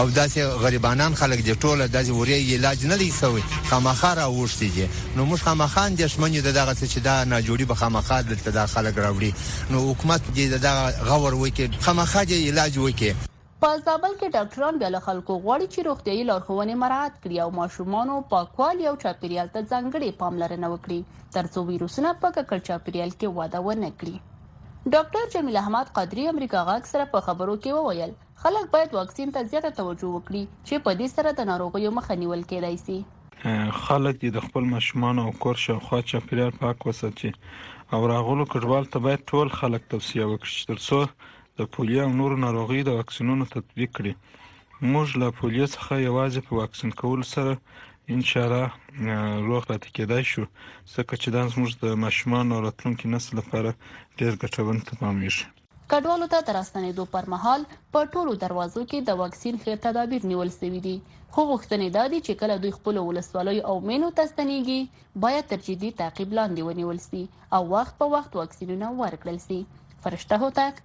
او 0.00 0.10
داسې 0.10 0.38
غریبانان 0.64 1.14
خلک 1.20 1.40
دي 1.46 1.54
ټوله 1.54 1.86
داسې 1.88 2.10
وری 2.16 2.54
علاج 2.56 2.86
نه 2.86 2.94
لري 2.94 3.10
سوی 3.20 3.42
خامخا 3.70 4.10
راوښتي 4.18 4.66
دي 4.76 4.88
نو 5.16 5.24
موږ 5.30 5.40
خامخا 5.44 5.86
د 5.88 6.06
شمنې 6.06 6.44
دغه 6.50 6.74
څه 6.74 6.86
چې 6.92 6.98
دا 7.08 7.24
ناجوړي 7.24 7.64
به 7.70 7.74
خامخا 7.84 8.20
دلته 8.26 8.50
دا 8.58 8.66
خلک 8.74 8.94
راوړي 8.96 9.32
نو 9.70 9.88
حکومت 9.90 10.20
دې 10.36 10.60
دا 10.62 10.90
غور 11.02 11.34
وکړي 11.34 11.80
خامخا 11.88 12.24
دې 12.24 12.32
علاج 12.32 12.78
وکړي 12.78 13.27
په 13.62 13.78
زابل 13.86 14.12
کې 14.18 14.32
ډاکټران 14.34 14.76
بیا 14.80 14.88
له 14.94 14.98
خلکو 15.04 15.34
غواړي 15.44 15.66
چې 15.74 15.84
روغتيایي 15.86 16.24
لارښوونې 16.26 16.74
مراعات 16.82 17.14
کړي 17.22 17.38
او 17.44 17.48
ماشومانو 17.60 18.16
پاکوالي 18.32 18.84
او 18.90 18.98
چاپیریال 19.04 19.48
ته 19.56 19.62
ځانګړي 19.72 20.10
پاملرنه 20.20 20.68
وکړي 20.72 21.30
ترڅو 21.36 21.64
ویروسونه 21.70 22.12
په 22.24 22.36
ککړ 22.36 22.60
چاپیریال 22.68 23.14
کې 23.14 23.32
واده 23.38 23.62
ونه 23.68 23.90
کړي 24.02 24.92
ډاکټر 24.94 25.32
جمیل 25.34 25.58
احمد 25.62 25.90
قادری 25.96 26.26
امریکا 26.34 26.60
غاک 26.70 26.86
سره 26.92 27.06
په 27.16 27.26
خبرو 27.30 27.56
کې 27.56 27.86
وویل 27.86 28.12
خلک 28.44 28.68
باید 28.76 28.94
واکسین 29.00 29.34
ته 29.38 29.50
زیاته 29.54 29.72
توجه 29.80 30.10
وکړي 30.12 30.44
چې 30.66 30.84
په 30.84 30.98
دې 31.00 31.08
سره 31.18 31.32
د 31.40 31.48
ناروغیو 31.52 31.92
مخه 31.98 32.18
نیول 32.22 32.44
کېدای 32.52 32.84
شي 32.84 33.66
خلک 33.88 34.22
د 34.36 34.38
خپل 34.46 34.68
مشمان 34.76 35.22
او 35.24 35.26
کور 35.46 35.60
شاوخوا 35.64 36.00
چاپیریال 36.12 36.54
پاک 36.62 36.86
وساتي 36.92 37.32
او 37.96 38.00
راغلو 38.14 38.48
کډوال 38.54 38.88
ته 38.94 39.04
باید 39.08 39.26
ټول 39.34 39.52
خلک 39.58 39.90
توصیه 39.96 40.30
وکړي 40.34 40.70
ترڅو 40.70 41.02
د 41.58 41.62
پولیو 41.74 42.00
او 42.06 42.10
نورو 42.18 42.36
ناروغیو 42.44 42.86
د 42.88 42.96
واکسینونو 42.98 43.44
تطبیق 43.54 43.90
کړي 43.96 44.12
موږ 44.94 45.06
له 45.20 45.28
پولیو 45.38 45.66
څخه 45.74 45.92
یوازې 46.08 46.40
په 46.48 46.52
واکسین 46.60 46.90
کولو 47.00 47.24
سره 47.34 47.54
ان 48.14 48.20
شاء 48.30 48.44
الله 48.48 48.66
روغ 49.48 49.64
پاتې 49.70 49.88
کېدای 49.96 50.22
شو 50.32 50.44
ځکه 50.94 51.18
چې 51.22 51.28
دا 51.36 51.42
زموږ 51.54 51.70
د 51.82 51.86
ماشومان 52.04 52.46
او 52.56 52.60
راتلونکي 52.66 53.06
نسل 53.14 53.32
لپاره 53.40 53.70
ډېر 54.18 54.32
ګټور 54.42 54.78
تمامېږي 54.90 55.46
کډوالو 55.90 56.28
ته 56.34 56.38
ترستنېدو 56.50 57.04
پر 57.16 57.28
مهال 57.34 57.66
په 57.94 58.10
ټولو 58.14 58.38
دروازو 58.44 58.82
کې 58.90 58.98
د 59.08 59.20
واکسین 59.22 59.60
خیر 59.64 59.82
تدابیر 59.86 60.28
نیول 60.32 60.54
شوي 60.58 60.82
دي 60.86 60.96
خو 61.34 61.48
غوښتنې 61.50 61.88
دادي 61.98 62.18
چې 62.26 62.40
کله 62.40 62.54
دوی 62.62 62.72
خپل 62.78 62.98
ولسوالیو 63.06 63.66
او 63.70 63.76
مینو 63.88 64.12
تستنېږي 64.20 65.20
باید 65.24 65.50
تر 65.54 65.62
جدي 65.68 65.90
تعقیب 66.02 66.38
لاندې 66.40 66.66
ونیول 66.70 67.04
شي 67.08 67.24
او 67.56 67.62
وخت 67.74 68.00
په 68.02 68.14
وخت 68.16 68.40
واکسینونه 68.42 68.94
ورکړل 69.02 69.44
شي 69.48 69.60
فرشته 70.04 70.42
هوتک 70.44 70.84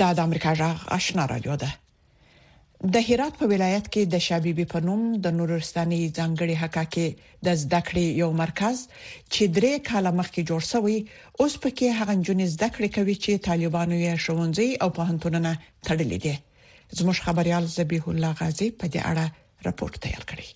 دا 0.00 0.08
د 0.18 0.20
امریکا 0.28 0.52
جغ 0.60 0.84
آشنا 0.96 1.24
رادیو 1.32 1.54
ده 1.62 1.70
د 2.92 2.96
هرات 3.08 3.34
په 3.40 3.46
ولایت 3.52 3.86
کې 3.92 4.02
د 4.12 4.16
شبيبي 4.28 4.64
په 4.74 4.78
نوم 4.86 5.00
د 5.24 5.34
نورستاني 5.40 5.98
ځنګړي 6.18 6.54
حقاقي 6.62 7.08
د 7.48 7.58
زده 7.62 7.80
کړې 7.88 8.04
یو 8.22 8.28
مرکز 8.42 8.76
چې 9.32 9.42
درې 9.56 9.72
کاله 9.90 10.10
مخکې 10.20 10.40
جوړ 10.52 10.62
شوی 10.72 10.96
اوس 11.40 11.54
په 11.64 11.70
کې 11.76 11.86
هغه 11.98 12.14
جنې 12.26 12.46
زده 12.54 12.68
کړې 12.74 12.88
کوي 12.96 13.16
چې 13.24 13.32
طالبانو 13.48 13.96
یې 14.06 14.14
شونځي 14.28 14.70
او 14.86 14.90
په 15.00 15.08
هنتونونه 15.10 15.50
تړلې 15.86 16.18
دي 16.24 16.34
زموږ 17.02 17.16
خبريال 17.28 17.64
زبيح 17.78 18.02
الله 18.14 18.32
غازي 18.40 18.68
په 18.80 18.86
دې 18.92 19.00
اړه 19.10 19.26
راپور 19.68 19.90
تیار 20.08 20.22
کړی 20.34 20.46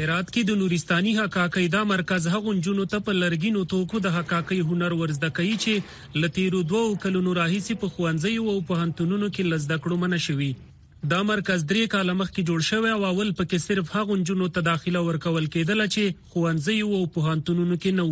هرات 0.00 0.28
کې 0.34 0.42
د 0.48 0.54
نورستاني 0.58 1.10
حکاکۍ 1.16 1.66
دا 1.72 1.80
مرکز 1.88 2.28
هغونجونو 2.34 2.84
ته 2.92 3.00
په 3.08 3.12
لرګینو 3.22 3.64
توکو 3.72 4.00
د 4.06 4.14
حکاکۍ 4.14 4.60
هنر 4.70 4.94
ورزده 5.00 5.30
کوي 5.40 5.52
چې 5.66 6.22
لتیرو 6.24 6.62
دوو 6.72 6.94
کلونو 7.04 7.36
راهیسې 7.40 7.80
په 7.84 7.94
خوانځي 7.96 8.34
او 8.54 8.56
په 8.72 8.80
هنتونونو 8.84 9.28
کې 9.34 9.48
لزده 9.54 9.80
کړو 9.84 9.98
منشوي 10.04 10.52
دا 11.08 11.18
مرکز 11.26 11.62
درې 11.68 11.84
کاله 11.92 12.12
مخکې 12.12 12.42
جوړ 12.48 12.64
شوی 12.64 12.88
او 12.94 13.04
اول 13.10 13.28
پکې 13.36 13.58
صرف 13.68 13.92
هغه 13.92 14.16
جنو 14.30 14.48
تداخله 14.58 15.00
ورکول 15.06 15.46
کېدل 15.54 15.84
چې 15.84 16.18
خوانځي 16.32 16.82
او 16.98 17.06
په 17.14 17.26
هانتونونو 17.28 17.78
کې 17.84 17.96
نو 18.00 18.04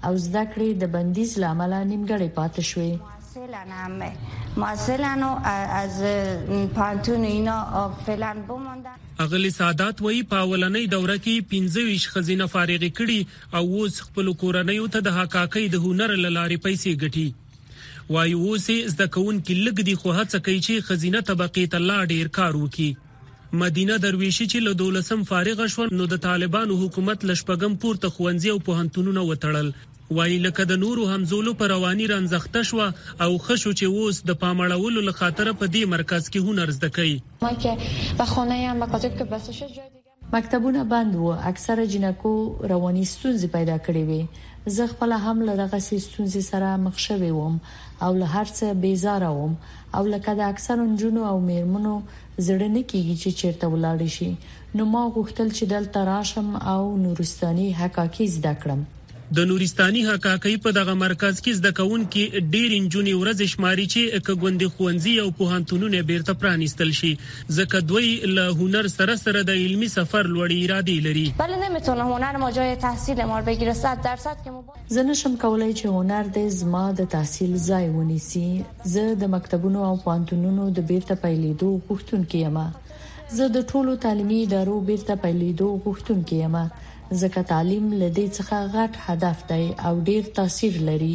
او 0.09 0.13
زده 0.27 0.43
کړې 0.53 0.69
د 0.83 0.93
بندیز 0.93 1.33
لامل 1.45 1.75
نیمګړې 1.79 2.31
پاتې 2.43 2.71
شوې 2.73 3.19
اغلی 9.25 9.51
سادات 9.57 10.03
وای 10.03 10.23
په 10.31 10.41
ولنۍ 10.53 10.89
دوره 10.95 11.19
کې 11.27 11.45
15 11.53 12.09
خزینه 12.15 12.49
فارغ 12.55 12.85
کړي 13.01 13.19
او 13.61 13.65
اوس 13.83 14.01
خپل 14.09 14.33
کورنۍ 14.45 14.81
ته 14.97 15.07
د 15.09 15.19
حقاقي 15.21 15.67
د 15.77 15.85
هنر 15.89 16.17
لارې 16.25 16.65
پیسې 16.67 16.99
ګټي 17.05 17.29
وایي 18.15 18.33
اوس 18.37 18.63
زده 18.71 19.05
کوونکې 19.15 19.57
لګ 19.67 19.77
دي 19.89 19.93
خو 20.05 20.13
هڅه 20.15 20.39
کوي 20.47 20.61
چې 20.63 20.87
خزینه 20.87 21.19
طبقه 21.27 21.67
ته 21.75 21.83
لا 21.91 21.99
ډیر 22.13 22.31
کار 22.39 22.57
وکړي 22.63 23.59
مدینه 23.61 23.99
درویشی 24.05 24.47
چې 24.47 24.65
له 24.65 24.73
دولسم 24.81 25.21
فارغ 25.29 25.61
شو 25.75 25.87
نو 25.99 26.07
د 26.15 26.19
طالبانو 26.25 26.79
حکومت 26.81 27.27
لشپګم 27.31 27.77
پورته 27.85 28.11
خوندزي 28.17 28.51
او 28.55 28.59
پوهنتونونه 28.71 29.23
وټړل 29.29 30.19
وایي 30.19 30.41
لکه 30.49 30.67
د 30.73 30.83
نورو 30.87 31.07
همزولو 31.13 31.55
پر 31.63 31.73
رواني 31.75 32.11
رنځخته 32.15 32.67
شو 32.73 32.83
او 32.89 33.31
خشو 33.47 33.77
چې 33.77 33.95
اوس 34.01 34.21
د 34.33 34.41
پامړولو 34.43 35.07
لخاطر 35.13 35.53
په 35.63 35.71
دې 35.75 35.95
مرکز 35.95 36.29
کې 36.33 36.45
هنر 36.49 36.75
زده 36.81 36.93
کوي 37.01 37.17
مکتبونه 40.33 40.83
بند 40.91 41.15
وو 41.21 41.31
اکثره 41.37 41.85
جنکو 41.93 42.33
رواني 42.73 43.01
ستونزې 43.13 43.49
پیدا 43.55 43.77
کړې 43.87 44.03
وي 44.11 44.19
زه 44.67 44.87
خپل 44.87 45.13
هم 45.13 45.39
له 45.47 45.55
دغه 45.65 45.79
ستونزې 45.85 46.43
سره 46.51 46.69
مخ 46.87 46.97
شوې 47.07 47.33
وم 47.35 47.55
او 48.05 48.11
له 48.21 48.27
هر 48.35 48.47
څه 48.59 48.67
بیزاره 48.83 49.31
وم 49.39 49.53
او 49.97 50.03
لکه 50.15 50.31
د 50.41 50.43
اکثر 50.53 50.77
نجونو 50.91 51.21
او 51.31 51.37
میرمنو 51.49 51.95
زړه 52.47 52.69
نه 52.77 52.83
کیږي 52.91 53.17
چې 53.23 53.31
چیرته 53.41 53.67
ولاړ 53.73 53.99
شي 54.17 54.31
نو 54.77 54.83
ما 54.95 55.03
غوښتل 55.17 55.49
چې 55.57 55.65
دلته 55.75 55.99
راشم 56.13 56.49
او 56.73 56.83
نورستاني 57.05 57.69
حقاقي 57.83 58.27
زده 58.37 58.53
کړم 58.63 58.81
د 59.39 59.45
نورستاني 59.49 60.01
حکاکۍ 60.05 60.53
په 60.63 60.71
دغه 60.77 60.95
مرکز 61.01 61.41
کې 61.43 61.57
زده 61.57 61.71
کوونکي 61.81 62.23
ډېر 62.55 62.73
انجونی 62.79 63.13
ورځ 63.19 63.43
شماري 63.53 63.85
چې 63.93 64.23
کګوندي 64.29 64.67
خوندزي 64.77 65.13
او 65.25 65.27
پوهنتونونه 65.41 66.01
بیرته 66.09 66.35
پرانیستل 66.45 66.91
شي 67.01 67.11
ځکه 67.59 67.83
دوی 67.91 68.09
له 68.39 68.47
هنر 68.63 68.89
سره 68.95 69.17
سره 69.25 69.45
د 69.53 69.61
علمی 69.67 69.91
سفر 69.93 70.31
لوړی 70.33 70.59
اراده 70.65 70.97
لري 71.07 71.25
بل 71.43 71.55
نه 71.63 71.71
میتونه 71.77 72.09
هنر 72.11 72.41
ما 72.45 72.51
جای 72.59 72.75
تحصیل 72.87 73.23
ما 73.35 73.39
بگیره 73.51 73.77
100 73.83 73.95
درصد 74.09 74.43
که 74.49 74.57
ما 74.57 74.75
زنشم 74.97 75.39
کولای 75.47 75.71
چې 75.77 75.95
هنر 76.01 76.35
د 76.41 76.51
زما 76.59 76.83
د 77.05 77.09
تحصیل 77.17 77.57
ځای 77.69 77.95
ونیسي 77.99 78.47
زه 78.99 79.07
د 79.25 79.33
مکتبونو 79.39 79.87
او 79.93 79.95
پوهنتونونو 80.07 80.69
د 80.81 80.89
بیرته 80.93 81.23
پیلېدو 81.25 81.73
غوښتونکې 81.79 82.39
یم 82.51 83.41
زه 83.41 83.53
د 83.55 83.69
ټولو 83.71 83.99
تعلیمي 84.09 84.43
ادارو 84.49 84.81
بیرته 84.91 85.23
پیلېدو 85.25 85.75
غوښتونکې 85.75 86.47
یم 86.47 86.61
ځکه 87.19 87.43
تعلیم 87.51 87.87
لدې 88.03 88.27
څخه 88.41 88.71
غټ 88.75 88.93
هدف 89.11 89.45
دی 89.51 89.65
او 89.91 89.95
ډیر 90.09 90.31
تاثیر 90.41 90.79
لري 90.89 91.15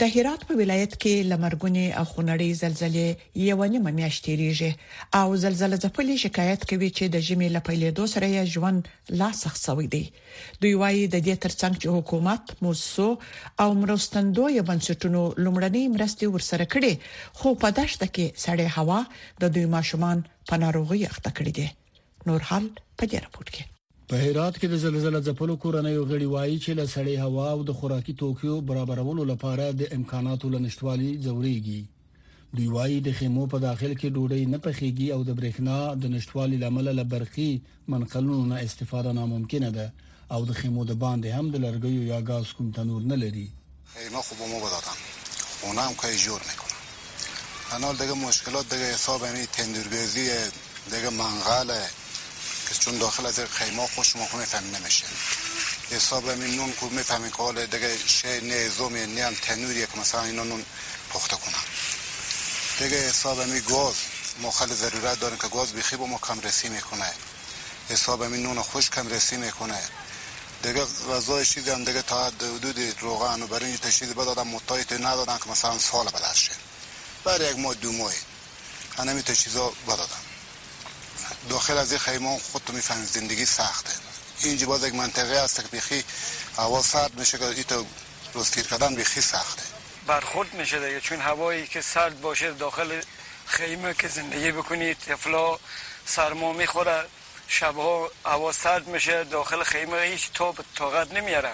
د 0.00 0.08
هرات 0.14 0.40
په 0.48 0.54
ولایت 0.60 0.92
کې 1.02 1.14
لمرګونی 1.30 1.82
او 1.98 2.04
خنړی 2.12 2.50
زلزلې 2.60 3.08
یو 3.48 3.58
نیمه 3.72 3.90
میاشت 3.98 4.20
تیریږي 4.26 4.72
او 5.20 5.26
زلزلې 5.42 5.78
ځپلې 5.84 6.14
شکایت 6.24 6.62
کوي 6.70 6.88
چې 6.96 7.04
د 7.14 7.20
جمی 7.26 7.48
لپیلې 7.56 7.90
دو 7.98 8.04
سره 8.14 8.26
یې 8.34 8.42
ژوند 8.54 8.80
لا 9.20 9.28
سخت 9.42 9.60
شوی 9.68 9.86
دی 9.94 10.02
دوی 10.62 10.72
وايي 10.80 11.04
د 11.08 11.16
دې 11.26 11.34
ترڅنګ 11.44 11.74
چې 11.82 11.88
حکومت 11.96 12.44
موسو 12.66 13.06
او 13.64 13.68
مرستندو 13.82 14.44
یې 14.56 14.66
بنسټونو 14.70 15.22
لمړنۍ 15.44 15.84
مرستې 15.94 16.24
ورسره 16.34 16.64
کړې 16.72 16.92
خو 17.38 17.48
په 17.66 17.76
دشت 17.80 18.00
کې 18.14 18.26
سړې 18.44 18.66
هوا 18.78 18.98
د 19.44 19.54
دوی 19.58 19.66
ماشومان 19.76 20.16
په 20.50 20.54
ناروغي 20.64 21.00
اخته 21.12 21.30
کړې 21.36 21.52
دي 21.58 21.66
نور 22.32 22.40
حال 22.50 22.64
په 22.98 23.04
دې 23.10 23.18
راپور 23.28 23.46
کې 23.54 23.64
په 24.08 24.14
هرات 24.24 24.54
کې 24.60 24.68
د 24.70 24.76
زلزلې 24.84 25.20
ځپلو 25.26 25.54
کورنۍ 25.64 25.94
غړي 26.08 26.26
وایي 26.34 26.56
چې 26.64 26.70
له 26.78 26.84
سړې 26.94 27.16
هوا 27.24 27.46
او 27.54 27.60
د 27.68 27.72
خوراکي 27.78 28.14
توکیو 28.22 28.56
برابرولو 28.68 29.22
لپاره 29.32 29.64
د 29.80 29.82
امکاناتو 29.96 30.46
لنشټوالي 30.54 31.10
ضروريږي 31.26 31.82
دوی 32.56 32.66
وایي 32.76 32.98
د 33.06 33.14
خیمو 33.18 33.44
په 33.52 33.58
داخل 33.68 33.92
کې 34.00 34.08
ډوډۍ 34.14 34.42
نه 34.54 34.58
پخېږي 34.64 35.08
او 35.14 35.20
د 35.28 35.30
برېښنا 35.38 35.78
د 36.02 36.04
نشټوالي 36.14 36.56
لامل 36.62 36.86
له 36.98 37.04
برقي 37.14 37.50
منقلونو 37.92 38.42
نه 38.52 38.56
استفاده 38.66 39.12
ناممکنه 39.18 39.70
ده 39.78 39.86
او 40.34 40.40
د 40.48 40.52
خیمو 40.60 40.82
د 40.90 40.94
باندې 41.04 41.28
هم 41.36 41.44
د 41.54 41.56
لرګیو 41.64 42.02
یا 42.12 42.18
غاز 42.28 42.52
کوم 42.56 42.68
تنور 42.76 43.02
نه 43.12 43.16
لري 43.24 43.46
اینا 44.02 44.20
خوب 44.26 44.38
مو 44.52 44.58
بدادم 44.66 44.98
اونا 45.64 45.82
هم 45.88 45.94
کاری 46.02 46.18
جور 46.26 46.40
میکنن 46.48 46.74
انا 47.76 47.88
دیگه 48.02 48.14
مشکلات 48.28 48.64
دیگه 48.74 48.86
حساب 48.94 49.20
همین 49.28 49.44
تندورگزی 49.56 50.28
دیگه 50.94 51.10
منقل 51.20 51.70
که 52.68 52.74
چون 52.74 52.98
داخل 52.98 53.26
از 53.26 53.40
خیمه 53.40 53.86
خوش 53.94 54.16
ما 54.16 54.26
فهم 54.26 54.76
نمیشه 54.76 55.04
حساب 55.90 56.26
این 56.26 56.56
نون 56.56 56.72
که 56.80 56.86
میفهمی 56.86 57.30
که 57.30 57.36
حال 57.36 57.66
دیگه 57.66 57.98
شه 58.06 58.40
نه 58.40 58.68
زومی 58.68 59.06
نه 59.06 59.24
هم 59.26 59.34
تنوریه 59.34 59.86
که 59.92 59.98
مثلا 59.98 60.24
اینا 60.24 60.44
نون 60.44 60.64
پخته 61.10 61.36
کنم 61.36 61.64
دیگه 62.78 63.08
حساب 63.08 63.40
می 63.42 63.60
گاز 63.60 63.94
ما 64.40 64.50
خیلی 64.50 64.74
ضرورت 64.74 65.20
داریم 65.20 65.38
که 65.38 65.48
گاز 65.48 65.72
بیخی 65.72 65.96
با 65.96 66.06
ما 66.06 66.18
کم 66.18 66.40
رسی 66.40 66.68
میکنه 66.68 67.12
حساب 67.88 68.20
این 68.22 68.42
نون 68.42 68.62
خوش 68.62 68.90
کم 68.90 69.08
رسی 69.08 69.36
میکنه 69.36 69.78
دیگه 70.62 70.82
غذای 71.14 71.46
چیزی 71.46 71.70
هم 71.70 71.84
دیگه 71.84 72.02
تا 72.02 72.26
حدود 72.28 72.94
روغن 73.00 73.42
و 73.42 73.46
برنج 73.46 73.78
تشیز 73.78 74.08
بدادم 74.08 74.48
متایت 74.48 74.92
ندادن 74.92 75.38
که 75.38 75.50
مثلا 75.50 75.78
سال 75.78 76.08
بدرشه 76.08 76.50
برای 77.24 77.50
یک 77.50 77.58
ماه 77.58 77.74
دو 77.74 77.92
ماه 77.92 78.12
هنمی 78.98 79.22
چیزا 79.22 79.72
بدادم 79.86 80.23
داخل 81.48 81.78
از 81.78 81.92
این 81.92 81.98
خیمه 82.00 82.38
خودتو 82.52 82.72
میفهمی 82.72 83.06
زندگی 83.06 83.44
سخته 83.44 83.90
اینجا 84.42 84.66
باز 84.66 84.84
یک 84.84 84.94
منطقه 84.94 85.36
است 85.36 85.62
که 85.62 85.68
بیخی 85.68 86.04
هوا 86.56 86.82
سرد 86.82 87.18
میشه 87.18 87.38
که 87.38 87.44
ایتو 87.44 87.86
روستیر 88.34 88.66
کردن 88.66 88.94
بخی 88.94 89.20
سخته 89.20 89.62
برخورد 90.06 90.54
میشه 90.54 90.78
دیگه 90.78 91.00
چون 91.00 91.18
هوایی 91.20 91.66
که 91.66 91.80
سرد 91.82 92.20
باشه 92.20 92.52
داخل 92.52 93.02
خیمه 93.46 93.94
که 93.94 94.08
زندگی 94.08 94.52
بکنی 94.52 94.94
تفلا 94.94 95.58
سرما 96.06 96.52
میخوره 96.52 97.04
شبها 97.48 98.10
هوا 98.24 98.52
سرد 98.52 98.86
میشه 98.88 99.24
داخل 99.24 99.62
خیمه 99.64 100.00
هیچ 100.00 100.30
تاب 100.34 100.58
طاقت 100.76 101.12
نمیاره 101.12 101.50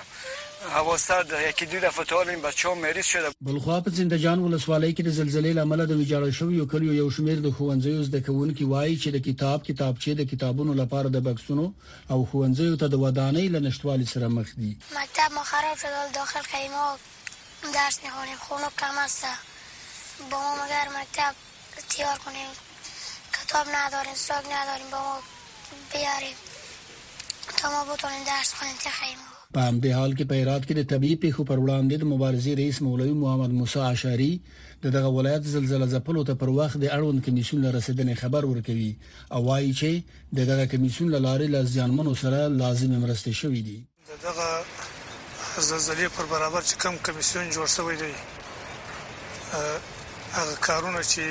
حواسته 0.68 1.22
د 1.28 1.40
یکی 1.48 1.66
دوه 1.66 1.80
دفعه 1.80 2.04
تا 2.04 2.20
این 2.22 2.42
بچه‌ها 2.42 2.74
مریض 2.74 3.04
شده 3.06 3.28
بلخوا 3.40 3.80
په 3.84 3.90
زندجان 3.98 4.38
ولسوالۍ 4.42 4.92
کې 4.94 5.02
د 5.04 5.08
زلزلې 5.20 5.52
لامل 5.58 5.80
د 5.86 5.90
ویجاړ 6.00 6.30
شوی 6.38 6.56
یو 6.56 6.66
کلیو 6.72 6.94
یو 6.96 7.10
شمیر 7.16 7.40
د 7.46 7.50
خوندزیو 7.58 8.02
زده 8.08 8.20
کوونکو 8.26 8.66
وایي 8.72 8.96
چې 9.02 9.08
د 9.16 9.24
کتاب 9.28 9.62
کتابچې 9.68 10.10
د 10.18 10.28
کتابونو 10.32 10.74
لپاره 10.82 11.08
د 11.14 11.20
بکسونو 11.28 11.64
او 12.12 12.18
خوندزیو 12.32 12.76
ته 12.82 12.86
د 12.88 12.94
ودانۍ 13.04 13.46
لنشټوالي 13.54 14.06
سره 14.12 14.28
مخ 14.36 14.52
دي 14.60 14.70
مکتب 14.98 15.28
مو 15.38 15.42
خراب 15.52 15.76
شد 15.84 16.12
داخل 16.18 16.42
خیمه 16.52 16.86
درس 17.78 17.96
میخونیم 18.04 18.38
خونه 18.44 18.68
کم 18.84 18.98
است 19.04 19.24
با 20.30 20.38
ما 20.44 20.54
مگر 20.64 20.86
مکتب 21.00 21.34
تیار 21.94 22.18
کنیم 22.26 22.50
کتاب 23.40 23.66
نداریم 23.76 24.18
ساگ 24.28 24.46
نداریم 24.56 24.90
با 24.92 25.00
ما 25.08 25.16
بیاریم 25.92 26.38
تا 27.56 27.66
ما 27.72 27.80
بتونیم 27.94 28.22
درس 28.32 28.54
خونیم 28.54 28.78
تو 28.84 28.90
خیمه 29.00 29.29
په 29.54 29.60
همدې 29.68 29.90
حال 29.98 30.12
کې 30.16 30.24
په 30.30 30.34
هرات 30.40 30.62
کې 30.66 30.74
د 30.76 30.82
طبي 30.92 31.12
پیښو 31.22 31.42
پر 31.50 31.58
وړاندې 31.64 31.94
د 32.00 32.04
مبارزې 32.12 32.52
رئیس 32.60 32.76
مولوی 32.88 33.14
محمد 33.22 33.52
موسی 33.60 33.80
اشعری 33.92 34.32
د 34.84 34.92
دغه 34.96 35.08
ولایت 35.16 35.42
زلزلہ 35.54 35.86
ځپلو 35.94 36.22
ته 36.28 36.34
پر 36.42 36.48
وخت 36.58 36.76
د 36.80 36.86
اړوند 36.96 37.20
کمیسیون 37.28 37.62
رسیدنې 37.78 38.14
خبر 38.22 38.42
ورکوي 38.52 38.92
او 39.34 39.40
وایي 39.50 39.72
چې 39.80 39.90
دغه 40.38 40.64
کمیسیون 40.76 41.08
لارې 41.26 41.46
لا 41.54 41.62
ځانمنو 41.76 42.14
سره 42.22 42.38
لازم 42.62 42.92
مرسته 43.06 43.30
شوې 43.40 43.62
دي 43.66 43.78
دغه 44.28 44.48
زلزلې 45.68 46.08
پر 46.20 46.24
برابر 46.36 46.62
چې 46.68 46.74
کم 46.86 46.94
کمیسیون 47.10 47.46
جوړ 47.54 47.68
شوی 47.76 47.96
دی 48.04 48.12
هغه 50.38 50.54
کارونه 50.70 51.00
چې 51.12 51.24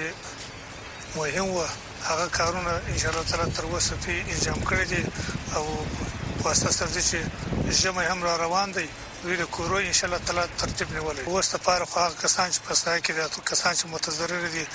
مهم 1.17 1.47
و 1.57 1.65
هغه 2.09 2.25
کارونه 2.37 2.71
ان 2.89 2.95
شاء 3.01 3.11
الله 3.13 3.25
تعالی 3.33 3.51
تر 3.59 3.65
اوسه 3.71 3.93
په 4.03 4.11
انجام 4.35 4.59
کړی 4.69 4.85
دي 4.91 5.01
او 5.59 5.65
خاصه 6.43 6.71
سره 6.71 7.01
چې 7.09 7.19
ژمه 7.79 8.01
هم 8.11 8.23
را 8.23 8.33
روان 8.43 8.69
دی 8.75 8.87
دوی 9.23 9.37
د 9.39 9.45
کورو 9.55 9.75
ان 9.77 9.91
شاء 9.97 10.07
الله 10.09 10.21
تعالی 10.25 10.45
ترتیب 10.61 10.87
نیولې 10.95 11.21
وسته 11.27 11.57
پاره 11.65 11.85
خو 11.89 11.97
هغه 11.99 12.15
کسان 12.23 12.47
چې 12.51 12.57
په 12.67 12.73
ساحه 12.81 12.99
کې 13.05 13.11
د 13.11 13.29
کسان 13.51 13.73
چې 13.79 13.85
متضرر 13.95 14.43
دي 14.55 14.65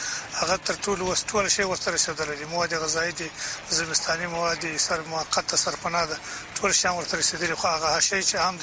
هغه 0.40 0.56
تر 0.68 0.74
ټولو 0.84 1.02
وستول 1.12 1.48
شي 1.54 1.62
ورته 1.70 1.90
رسیدل 1.94 2.34
دي 2.40 2.44
مواد 2.52 2.74
غذایی 2.84 3.12
دي 3.20 3.30
زمستاني 3.78 4.26
مواد 4.34 4.66
سر 4.86 5.00
موقت 5.12 5.56
سرپناه 5.64 6.04
ده 6.10 6.16
ټول 6.60 6.72
شان 6.80 6.92
ورته 6.96 7.18
رسیدل 7.22 7.54
خو 7.54 7.68
هغه 7.68 8.00
شي 8.08 8.22
چې 8.22 8.34
هم 8.34 8.58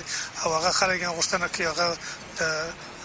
او 0.46 0.54
هغه 0.58 0.72
خلک 0.80 1.02
غوښتنه 1.04 1.48
کوي 1.58 1.66
هغه 1.66 1.98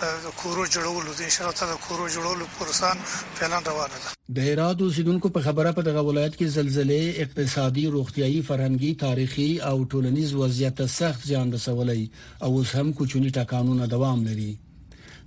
د 0.00 0.24
کورو 0.38 0.64
جوړولو 0.74 1.12
د 1.18 1.20
انشراطه 1.26 1.66
د 1.68 1.76
کورو 1.84 2.06
جوړولو 2.14 2.46
پرسان 2.56 2.98
فعلان 3.12 3.62
روانه 3.68 4.00
ده 4.02 4.10
د 4.38 4.48
هرات 4.48 4.82
اوسیدونکو 4.86 5.30
په 5.36 5.46
خبره 5.46 5.72
په 5.78 5.84
دغه 5.88 6.02
ولایت 6.08 6.36
کې 6.40 6.52
زلزلې 6.56 7.22
اقتصادي 7.24 7.84
روغتيایي 7.94 8.42
فرهنګي 8.48 8.90
تاریخي 9.04 9.48
او 9.68 9.72
ټولنیز 9.94 10.34
وضعیت 10.42 10.82
سخت 10.96 11.24
زیان 11.30 11.52
رسولې 11.56 12.44
او 12.44 12.52
اوس 12.58 12.74
هم 12.80 12.92
کوچونی 13.00 13.32
ټکانونه 13.38 13.90
دوام 13.96 14.22
لري 14.28 14.50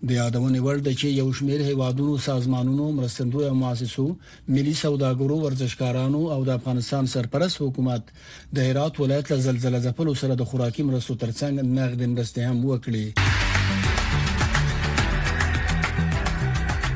د 0.10 0.12
یادونه 0.18 0.62
ورډ 0.66 0.94
چې 1.00 1.18
یو 1.24 1.28
شمېر 1.42 1.66
هیوادونو 1.74 2.18
سازمانونو 2.30 2.92
مرستندوی 3.02 3.48
او 3.52 3.56
مؤسسو 3.66 4.08
ملي 4.48 4.74
سوداګرو 4.74 5.44
ورزشکارانو 5.50 6.24
او 6.38 6.42
د 6.52 6.58
افغانستان 6.60 7.06
سرپرست 7.18 7.62
حکومت 7.68 8.16
د 8.60 8.72
هرات 8.72 9.00
ولایت 9.06 9.32
له 9.36 9.44
زلزلې 9.52 9.84
ځپلو 9.90 10.18
سره 10.24 10.34
د 10.44 10.52
خوراکي 10.54 10.84
مرستو 10.96 11.20
ترڅنګ 11.28 11.78
نغد 11.80 12.08
مرستې 12.10 12.50
هم 12.52 12.66
وکړي 12.72 13.08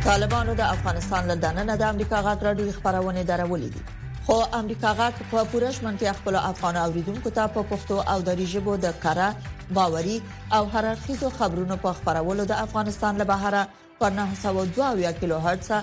طالبانو 0.10 0.54
د 0.60 0.62
افغانستان 0.76 1.24
له 1.32 1.36
دننه 1.44 1.74
د 1.82 1.84
امریکا 1.94 2.18
غاټ 2.26 2.40
راډیو 2.48 2.72
خبرونه 2.78 3.22
درولې 3.30 3.70
دي 3.76 3.82
خو 4.26 4.36
امریکا 4.58 4.90
غاټ 5.02 5.22
په 5.34 5.44
پوره 5.54 5.70
شمنتي 5.78 6.10
خپل 6.18 6.38
افغان 6.50 6.76
اوریدونکو 6.86 7.32
ته 7.38 7.52
په 7.54 7.62
پښتو 7.70 8.00
او 8.16 8.18
دری 8.32 8.48
ژبه 8.56 8.74
د 8.88 8.98
کړه 9.06 9.72
باوري 9.80 10.18
او 10.60 10.62
هررخیزو 10.76 11.30
خبرونو 11.38 11.78
په 11.86 11.94
خبرولو 12.02 12.48
د 12.52 12.60
افغانستان 12.66 13.22
له 13.24 13.28
بهره 13.32 13.64
په 14.04 14.12
902 14.20 15.16
کیلو 15.24 15.40
هرتز 15.50 15.74